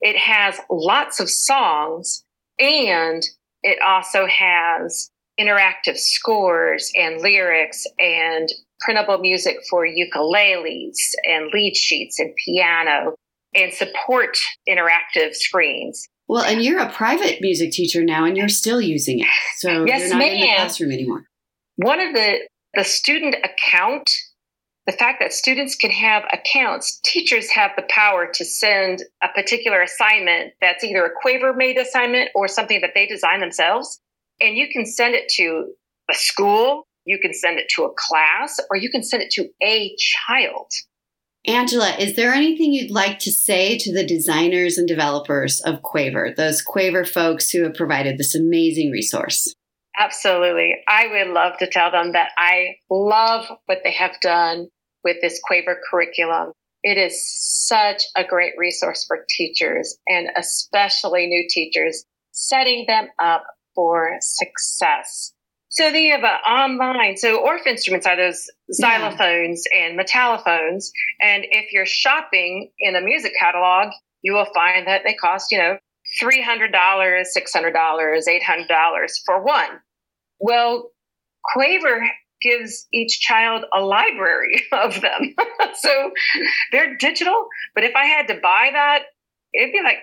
It 0.00 0.16
has 0.16 0.60
lots 0.70 1.20
of 1.20 1.30
songs 1.30 2.24
and 2.58 3.22
it 3.62 3.78
also 3.84 4.26
has 4.26 5.10
interactive 5.40 5.96
scores 5.96 6.92
and 6.94 7.20
lyrics 7.20 7.84
and 7.98 8.48
printable 8.84 9.18
music 9.18 9.56
for 9.68 9.86
ukuleles 9.86 10.96
and 11.24 11.50
lead 11.52 11.74
sheets 11.76 12.18
and 12.20 12.32
piano 12.44 13.14
and 13.54 13.72
support 13.72 14.36
interactive 14.68 15.34
screens. 15.34 16.06
Well, 16.26 16.44
and 16.44 16.62
you're 16.62 16.80
a 16.80 16.90
private 16.90 17.40
music 17.40 17.72
teacher 17.72 18.02
now 18.02 18.24
and 18.24 18.36
you're 18.36 18.48
still 18.48 18.80
using 18.80 19.20
it. 19.20 19.26
So 19.56 19.84
yes, 19.84 20.00
you're 20.00 20.10
not 20.10 20.18
ma'am. 20.18 20.34
in 20.34 20.40
the 20.40 20.46
classroom 20.56 20.92
anymore. 20.92 21.24
One 21.76 22.00
of 22.00 22.14
the 22.14 22.40
the 22.74 22.84
student 22.84 23.36
account, 23.44 24.10
the 24.86 24.92
fact 24.92 25.18
that 25.20 25.32
students 25.32 25.76
can 25.76 25.90
have 25.90 26.24
accounts, 26.32 27.00
teachers 27.04 27.48
have 27.50 27.70
the 27.76 27.84
power 27.88 28.28
to 28.34 28.44
send 28.44 29.04
a 29.22 29.28
particular 29.28 29.80
assignment 29.80 30.52
that's 30.60 30.82
either 30.82 31.04
a 31.04 31.10
Quaver 31.22 31.54
made 31.54 31.78
assignment 31.78 32.30
or 32.34 32.48
something 32.48 32.80
that 32.80 32.90
they 32.94 33.06
design 33.06 33.40
themselves. 33.40 34.00
And 34.40 34.56
you 34.56 34.66
can 34.72 34.84
send 34.84 35.14
it 35.14 35.28
to 35.36 35.72
a 36.10 36.14
school, 36.14 36.86
you 37.04 37.18
can 37.20 37.34
send 37.34 37.58
it 37.58 37.66
to 37.76 37.84
a 37.84 37.92
class, 37.96 38.58
or 38.70 38.76
you 38.76 38.90
can 38.90 39.02
send 39.02 39.22
it 39.22 39.30
to 39.32 39.48
a 39.62 39.94
child. 39.98 40.70
Angela, 41.46 41.94
is 41.98 42.16
there 42.16 42.32
anything 42.32 42.72
you'd 42.72 42.90
like 42.90 43.18
to 43.18 43.30
say 43.30 43.76
to 43.76 43.92
the 43.92 44.06
designers 44.06 44.78
and 44.78 44.88
developers 44.88 45.60
of 45.60 45.82
Quaver, 45.82 46.32
those 46.34 46.62
Quaver 46.62 47.04
folks 47.04 47.50
who 47.50 47.62
have 47.64 47.74
provided 47.74 48.16
this 48.16 48.34
amazing 48.34 48.90
resource? 48.90 49.54
Absolutely. 49.96 50.74
I 50.88 51.06
would 51.08 51.32
love 51.32 51.58
to 51.58 51.68
tell 51.68 51.90
them 51.90 52.12
that 52.12 52.30
I 52.38 52.76
love 52.90 53.46
what 53.66 53.78
they 53.84 53.92
have 53.92 54.18
done 54.22 54.68
with 55.04 55.18
this 55.20 55.40
Quaver 55.46 55.78
curriculum. 55.90 56.52
It 56.82 56.96
is 56.96 57.22
such 57.66 58.02
a 58.16 58.24
great 58.24 58.54
resource 58.56 59.04
for 59.06 59.26
teachers 59.28 59.98
and 60.06 60.28
especially 60.36 61.26
new 61.26 61.46
teachers, 61.48 62.04
setting 62.32 62.86
them 62.88 63.08
up 63.22 63.44
for 63.74 64.16
success. 64.20 65.33
So 65.74 65.90
they 65.90 66.06
have 66.06 66.22
an 66.22 66.38
online. 66.48 67.16
So 67.16 67.44
Orff 67.44 67.66
instruments 67.66 68.06
are 68.06 68.16
those 68.16 68.48
xylophones 68.80 69.62
yeah. 69.72 69.86
and 69.86 69.96
metallophones. 69.96 70.92
And 71.20 71.44
if 71.50 71.72
you're 71.72 71.86
shopping 71.86 72.70
in 72.78 72.94
a 72.94 73.00
music 73.00 73.32
catalog, 73.38 73.92
you 74.22 74.34
will 74.34 74.46
find 74.54 74.86
that 74.86 75.02
they 75.04 75.14
cost, 75.14 75.50
you 75.50 75.58
know, 75.58 75.78
$300, 76.22 76.70
$600, 76.72 77.22
$800 77.74 79.10
for 79.26 79.42
one. 79.42 79.80
Well, 80.38 80.90
Quaver 81.52 82.08
gives 82.40 82.86
each 82.92 83.20
child 83.20 83.64
a 83.74 83.80
library 83.80 84.62
of 84.72 85.00
them. 85.00 85.34
so 85.74 86.12
they're 86.70 86.96
digital, 86.96 87.46
but 87.74 87.82
if 87.82 87.96
I 87.96 88.04
had 88.04 88.28
to 88.28 88.34
buy 88.34 88.70
that, 88.72 89.04
it'd 89.52 89.72
be 89.72 89.82
like 89.82 89.98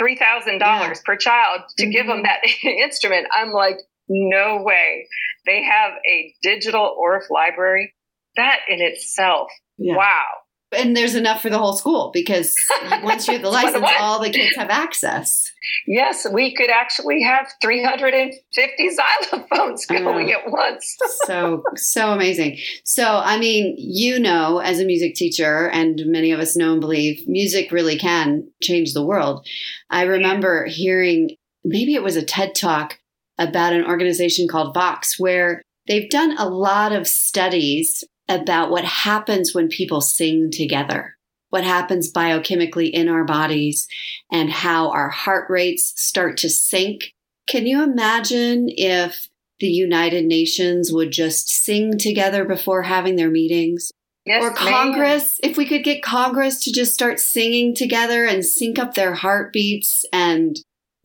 $3,000 0.00 0.60
yeah. 0.60 0.92
per 1.04 1.16
child 1.16 1.62
to 1.78 1.84
mm-hmm. 1.84 1.90
give 1.90 2.06
them 2.06 2.22
that 2.22 2.40
instrument. 2.64 3.26
I'm 3.34 3.50
like, 3.52 3.78
no 4.08 4.62
way. 4.62 5.06
They 5.46 5.62
have 5.62 5.92
a 6.08 6.34
digital 6.42 6.96
Orff 7.00 7.30
library. 7.30 7.94
That 8.36 8.60
in 8.68 8.80
itself, 8.80 9.48
yeah. 9.78 9.96
wow. 9.96 10.24
And 10.70 10.94
there's 10.94 11.14
enough 11.14 11.40
for 11.40 11.48
the 11.48 11.58
whole 11.58 11.72
school 11.72 12.10
because 12.12 12.54
once 13.02 13.26
you 13.26 13.34
have 13.34 13.42
the 13.42 13.50
license, 13.50 13.86
all 13.98 14.22
the 14.22 14.30
kids 14.30 14.54
have 14.56 14.68
access. 14.68 15.50
Yes, 15.86 16.26
we 16.30 16.54
could 16.54 16.70
actually 16.70 17.22
have 17.22 17.48
350 17.62 18.90
xylophones 18.90 19.88
going 19.88 20.30
at 20.30 20.50
once. 20.50 20.96
so, 21.24 21.62
so 21.76 22.12
amazing. 22.12 22.58
So, 22.84 23.04
I 23.04 23.38
mean, 23.38 23.74
you 23.78 24.18
know, 24.18 24.58
as 24.58 24.78
a 24.78 24.84
music 24.84 25.14
teacher, 25.14 25.68
and 25.70 26.02
many 26.06 26.32
of 26.32 26.40
us 26.40 26.56
know 26.56 26.72
and 26.72 26.80
believe, 26.80 27.26
music 27.26 27.72
really 27.72 27.96
can 27.96 28.48
change 28.62 28.92
the 28.92 29.04
world. 29.04 29.46
I 29.88 30.02
remember 30.02 30.66
hearing 30.66 31.30
maybe 31.64 31.94
it 31.94 32.02
was 32.02 32.16
a 32.16 32.24
TED 32.24 32.54
talk 32.54 32.97
about 33.38 33.72
an 33.72 33.84
organization 33.86 34.48
called 34.48 34.74
Vox, 34.74 35.18
where 35.18 35.62
they've 35.86 36.10
done 36.10 36.36
a 36.38 36.48
lot 36.48 36.92
of 36.92 37.06
studies 37.06 38.04
about 38.28 38.70
what 38.70 38.84
happens 38.84 39.54
when 39.54 39.68
people 39.68 40.00
sing 40.00 40.50
together, 40.50 41.16
what 41.50 41.64
happens 41.64 42.12
biochemically 42.12 42.90
in 42.90 43.08
our 43.08 43.24
bodies, 43.24 43.88
and 44.30 44.50
how 44.50 44.90
our 44.90 45.08
heart 45.08 45.48
rates 45.48 45.94
start 45.96 46.36
to 46.38 46.50
sync. 46.50 47.12
Can 47.46 47.66
you 47.66 47.82
imagine 47.82 48.66
if 48.68 49.28
the 49.60 49.68
United 49.68 50.24
Nations 50.24 50.92
would 50.92 51.10
just 51.10 51.48
sing 51.48 51.96
together 51.98 52.44
before 52.44 52.82
having 52.82 53.16
their 53.16 53.30
meetings? 53.30 53.90
Yes, 54.26 54.42
or 54.44 54.52
Congress, 54.52 55.38
ma'am. 55.42 55.50
if 55.50 55.56
we 55.56 55.64
could 55.64 55.84
get 55.84 56.02
Congress 56.02 56.62
to 56.64 56.72
just 56.72 56.92
start 56.92 57.18
singing 57.18 57.74
together 57.74 58.26
and 58.26 58.44
sync 58.44 58.78
up 58.78 58.92
their 58.92 59.14
heartbeats 59.14 60.04
and 60.12 60.58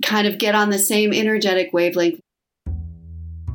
kind 0.04 0.28
of 0.28 0.38
get 0.38 0.56
on 0.56 0.70
the 0.70 0.80
same 0.80 1.14
energetic 1.14 1.72
wavelength. 1.74 2.20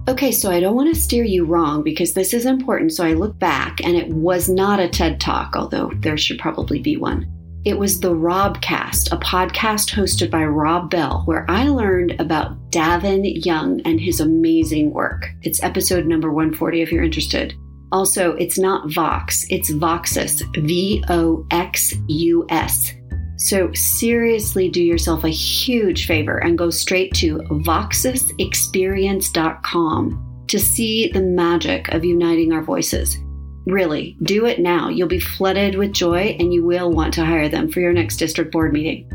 Okay, 0.08 0.32
so 0.32 0.50
I 0.50 0.58
don't 0.58 0.74
want 0.74 0.94
to 0.94 1.00
steer 1.00 1.24
you 1.24 1.44
wrong 1.44 1.82
because 1.82 2.14
this 2.14 2.32
is 2.32 2.46
important. 2.46 2.92
So 2.92 3.04
I 3.04 3.12
look 3.12 3.38
back 3.38 3.84
and 3.84 3.94
it 3.94 4.08
was 4.08 4.48
not 4.48 4.80
a 4.80 4.88
TED 4.88 5.20
Talk, 5.20 5.54
although 5.54 5.92
there 5.96 6.16
should 6.16 6.38
probably 6.38 6.80
be 6.80 6.96
one. 6.96 7.30
It 7.66 7.78
was 7.78 8.00
the 8.00 8.14
Robcast, 8.14 9.12
a 9.12 9.18
podcast 9.18 9.90
hosted 9.90 10.30
by 10.30 10.44
Rob 10.46 10.90
Bell, 10.90 11.22
where 11.26 11.44
I 11.50 11.68
learned 11.68 12.18
about 12.18 12.56
Davin 12.70 13.44
Young 13.44 13.82
and 13.82 14.00
his 14.00 14.20
amazing 14.20 14.92
work. 14.92 15.26
It's 15.42 15.62
episode 15.62 16.06
number 16.06 16.32
140 16.32 16.80
if 16.80 16.90
you're 16.90 17.04
interested. 17.04 17.52
Also, 17.92 18.32
it's 18.36 18.58
not 18.58 18.90
Vox, 18.90 19.46
it's 19.50 19.70
Voxus, 19.70 20.42
V 20.64 21.04
O 21.10 21.46
X 21.50 21.94
U 22.08 22.46
S. 22.48 22.94
So, 23.38 23.72
seriously, 23.72 24.68
do 24.68 24.82
yourself 24.82 25.22
a 25.22 25.28
huge 25.28 26.06
favor 26.06 26.38
and 26.38 26.58
go 26.58 26.70
straight 26.70 27.14
to 27.14 27.38
voxusexperience.com. 27.38 30.24
to 30.48 30.58
see 30.58 31.08
the 31.12 31.22
magic 31.22 31.88
of 31.88 32.04
uniting 32.06 32.54
our 32.54 32.62
voices. 32.62 33.18
Really, 33.66 34.16
do 34.22 34.46
it 34.46 34.58
now. 34.58 34.88
You'll 34.88 35.06
be 35.06 35.20
flooded 35.20 35.76
with 35.76 35.92
joy 35.92 36.34
and 36.40 36.54
you 36.54 36.64
will 36.64 36.90
want 36.90 37.12
to 37.14 37.24
hire 37.24 37.48
them 37.50 37.70
for 37.70 37.80
your 37.80 37.92
next 37.92 38.16
district 38.16 38.50
board 38.50 38.72
meeting. 38.72 39.08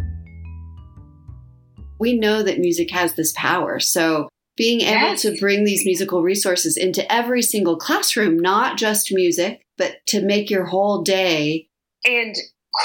We 1.99 2.17
know 2.17 2.43
that 2.43 2.59
music 2.59 2.91
has 2.91 3.15
this 3.15 3.33
power. 3.36 3.79
So, 3.79 4.29
being 4.55 4.81
able 4.81 4.91
yes. 4.91 5.23
to 5.23 5.36
bring 5.39 5.65
these 5.65 5.86
musical 5.86 6.21
resources 6.21 6.77
into 6.77 7.12
every 7.12 7.41
single 7.41 7.77
classroom, 7.77 8.38
not 8.38 8.77
just 8.77 9.12
music, 9.12 9.63
but 9.77 9.95
to 10.07 10.21
make 10.21 10.51
your 10.51 10.65
whole 10.65 11.01
day. 11.01 11.67
And 12.05 12.36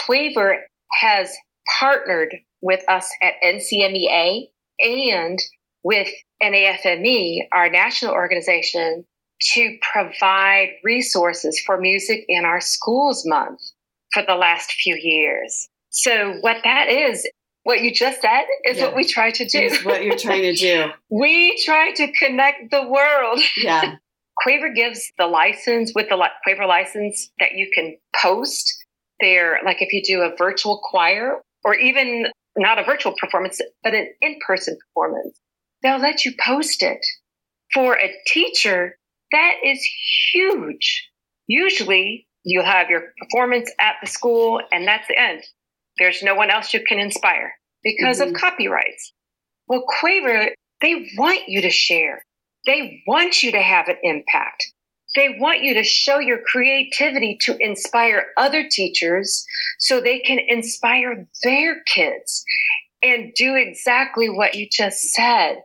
Quaver 0.07 0.67
has 0.93 1.35
partnered 1.79 2.35
with 2.61 2.83
us 2.89 3.11
at 3.23 3.35
NCMEA 3.45 4.49
and 4.81 5.39
with 5.83 6.09
NAFME, 6.43 7.41
our 7.53 7.71
national 7.71 8.13
organization, 8.13 9.05
to 9.55 9.79
provide 9.93 10.71
resources 10.83 11.61
for 11.65 11.81
Music 11.81 12.25
in 12.29 12.45
Our 12.45 12.61
Schools 12.61 13.23
Month 13.25 13.61
for 14.13 14.23
the 14.27 14.35
last 14.35 14.73
few 14.73 14.97
years. 14.97 15.69
So, 15.91 16.35
what 16.41 16.59
that 16.65 16.89
is, 16.89 17.29
what 17.63 17.81
you 17.81 17.93
just 17.93 18.21
said, 18.21 18.45
is 18.65 18.79
yeah. 18.79 18.85
what 18.85 18.97
we 18.97 19.05
try 19.05 19.31
to 19.31 19.45
do. 19.45 19.59
Is 19.59 19.85
what 19.85 20.03
you're 20.03 20.19
trying 20.19 20.43
to 20.43 20.55
do. 20.55 20.87
we 21.11 21.61
try 21.65 21.93
to 21.93 22.13
connect 22.13 22.71
the 22.71 22.87
world. 22.89 23.41
Yeah. 23.57 23.97
Quaver 24.45 24.73
gives 24.73 25.11
the 25.19 25.27
license 25.27 25.93
with 25.95 26.09
the 26.09 26.29
Quaver 26.45 26.67
license 26.67 27.31
that 27.41 27.53
you 27.55 27.69
can 27.75 27.97
post 28.21 28.78
there, 29.21 29.59
like 29.65 29.79
if 29.81 29.93
you 29.93 30.03
do 30.03 30.23
a 30.23 30.37
virtual 30.37 30.81
choir 30.83 31.39
or 31.65 31.75
even 31.75 32.27
not 32.57 32.79
a 32.79 32.85
virtual 32.85 33.15
performance, 33.19 33.61
but 33.83 33.95
an 33.95 34.09
in 34.21 34.39
person 34.47 34.77
performance, 34.89 35.41
they'll 35.83 35.99
let 35.99 36.25
you 36.25 36.33
post 36.45 36.83
it. 36.83 37.05
For 37.75 37.95
a 37.95 38.11
teacher, 38.27 38.97
that 39.33 39.55
is 39.65 39.87
huge. 40.33 41.09
Usually 41.47 42.27
you'll 42.45 42.65
have 42.65 42.89
your 42.89 43.13
performance 43.19 43.71
at 43.79 43.97
the 44.01 44.09
school 44.09 44.61
and 44.73 44.87
that's 44.87 45.07
the 45.09 45.19
end. 45.19 45.43
There's 45.99 46.23
no 46.23 46.35
one 46.35 46.51
else 46.51 46.73
you 46.73 46.83
can 46.87 46.99
inspire 46.99 47.53
because 47.83 48.21
mm-hmm. 48.21 48.35
of 48.35 48.41
copyrights. 48.41 49.13
Well, 49.67 49.85
Quaver, 50.01 50.51
they 50.81 51.11
want 51.17 51.49
you 51.49 51.63
to 51.63 51.71
share. 51.71 52.25
They 52.67 53.03
want 53.07 53.43
you 53.43 53.53
to 53.53 53.61
have 53.61 53.89
an 53.89 53.97
impact. 54.03 54.73
They 55.15 55.37
want 55.39 55.63
you 55.63 55.75
to 55.75 55.85
show 55.85 56.19
your 56.19 56.41
creativity 56.47 57.39
to 57.43 57.57
inspire 57.61 58.27
other 58.37 58.69
teachers 58.71 59.45
so 59.79 60.01
they 60.01 60.19
can 60.21 60.39
inspire 60.47 61.27
their 61.43 61.83
kids 61.85 62.45
and 63.03 63.33
do 63.35 63.55
exactly 63.55 64.29
what 64.29 64.55
you 64.55 64.69
just 64.71 65.01
said 65.01 65.57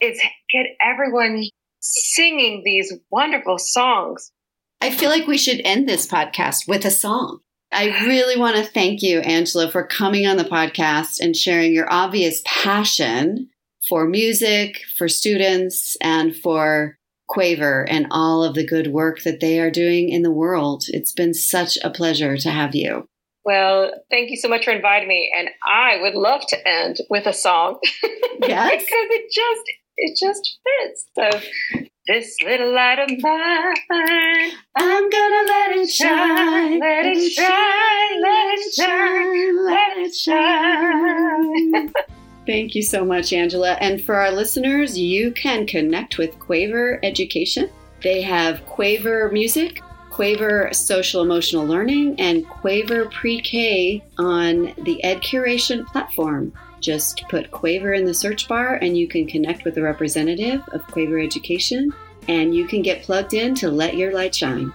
is 0.00 0.20
get 0.52 0.66
everyone 0.82 1.44
singing 1.80 2.62
these 2.64 2.92
wonderful 3.10 3.58
songs. 3.58 4.32
I 4.80 4.90
feel 4.90 5.10
like 5.10 5.26
we 5.26 5.38
should 5.38 5.60
end 5.64 5.88
this 5.88 6.06
podcast 6.06 6.68
with 6.68 6.84
a 6.84 6.90
song. 6.90 7.40
I 7.70 7.86
really 8.06 8.38
want 8.38 8.56
to 8.56 8.64
thank 8.64 9.02
you, 9.02 9.20
Angela, 9.20 9.70
for 9.70 9.86
coming 9.86 10.26
on 10.26 10.38
the 10.38 10.44
podcast 10.44 11.20
and 11.20 11.36
sharing 11.36 11.74
your 11.74 11.92
obvious 11.92 12.40
passion 12.46 13.48
for 13.86 14.06
music, 14.06 14.80
for 14.96 15.08
students, 15.08 15.96
and 16.00 16.34
for 16.34 16.97
Quaver 17.28 17.86
and 17.88 18.06
all 18.10 18.42
of 18.42 18.54
the 18.54 18.66
good 18.66 18.88
work 18.88 19.22
that 19.22 19.40
they 19.40 19.60
are 19.60 19.70
doing 19.70 20.08
in 20.08 20.22
the 20.22 20.30
world. 20.30 20.84
It's 20.88 21.12
been 21.12 21.34
such 21.34 21.78
a 21.84 21.90
pleasure 21.90 22.36
to 22.38 22.50
have 22.50 22.74
you. 22.74 23.08
Well, 23.44 23.92
thank 24.10 24.30
you 24.30 24.36
so 24.36 24.48
much 24.48 24.64
for 24.64 24.72
inviting 24.72 25.08
me. 25.08 25.32
And 25.36 25.48
I 25.64 26.00
would 26.02 26.14
love 26.14 26.42
to 26.48 26.68
end 26.68 26.98
with 27.08 27.26
a 27.26 27.32
song. 27.32 27.78
Yes. 28.40 28.70
because 28.84 29.06
it 29.10 29.32
just 29.32 29.62
it 29.96 30.16
just 30.16 30.58
fits. 30.64 31.06
So 31.14 31.28
this 32.06 32.36
little 32.44 32.72
light 32.72 32.98
of 33.00 33.10
mine, 33.20 34.52
I'm 34.76 35.10
gonna 35.10 35.44
let 35.46 35.72
it 35.72 35.90
shine, 35.90 36.78
let 36.78 37.04
it 37.04 37.30
shine, 37.32 38.22
let 38.22 38.58
it 38.58 38.74
shine, 38.74 39.64
let 39.66 39.98
it 39.98 40.14
shine. 40.14 41.92
Thank 42.48 42.74
you 42.74 42.82
so 42.82 43.04
much, 43.04 43.34
Angela. 43.34 43.72
And 43.74 44.02
for 44.02 44.14
our 44.14 44.30
listeners, 44.30 44.98
you 44.98 45.32
can 45.32 45.66
connect 45.66 46.16
with 46.16 46.38
Quaver 46.38 46.98
Education. 47.02 47.68
They 48.02 48.22
have 48.22 48.64
Quaver 48.64 49.30
Music, 49.30 49.82
Quaver 50.08 50.72
Social 50.72 51.20
Emotional 51.20 51.66
Learning, 51.66 52.18
and 52.18 52.48
Quaver 52.48 53.04
Pre 53.10 53.42
K 53.42 54.02
on 54.16 54.72
the 54.78 55.04
Ed 55.04 55.18
Curation 55.18 55.84
platform. 55.88 56.50
Just 56.80 57.22
put 57.28 57.50
Quaver 57.50 57.92
in 57.92 58.06
the 58.06 58.14
search 58.14 58.48
bar 58.48 58.76
and 58.76 58.96
you 58.96 59.06
can 59.06 59.26
connect 59.26 59.66
with 59.66 59.76
a 59.76 59.82
representative 59.82 60.62
of 60.72 60.86
Quaver 60.86 61.18
Education 61.18 61.92
and 62.28 62.54
you 62.54 62.66
can 62.66 62.80
get 62.80 63.02
plugged 63.02 63.34
in 63.34 63.54
to 63.56 63.70
let 63.70 63.94
your 63.94 64.14
light 64.14 64.34
shine. 64.34 64.72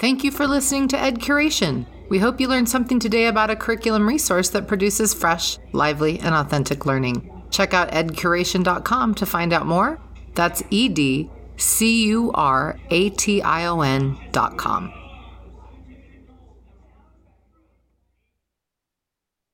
Thank 0.00 0.24
you 0.24 0.30
for 0.30 0.46
listening 0.46 0.88
to 0.88 0.98
Ed 0.98 1.18
Curation. 1.18 1.84
We 2.08 2.18
hope 2.18 2.40
you 2.40 2.48
learned 2.48 2.70
something 2.70 2.98
today 2.98 3.26
about 3.26 3.50
a 3.50 3.54
curriculum 3.54 4.08
resource 4.08 4.48
that 4.48 4.66
produces 4.66 5.12
fresh, 5.12 5.58
lively, 5.72 6.18
and 6.20 6.34
authentic 6.34 6.86
learning. 6.86 7.30
Check 7.50 7.74
out 7.74 7.90
edcuration.com 7.90 9.14
to 9.16 9.26
find 9.26 9.52
out 9.52 9.66
more. 9.66 10.00
That's 10.34 10.62
E 10.70 10.88
D 10.88 11.28
C 11.58 12.06
U 12.06 12.30
R 12.32 12.80
A 12.88 13.10
T 13.10 13.42
I 13.42 13.66
O 13.66 13.82
N 13.82 14.16
dot 14.32 14.56
com. 14.56 14.90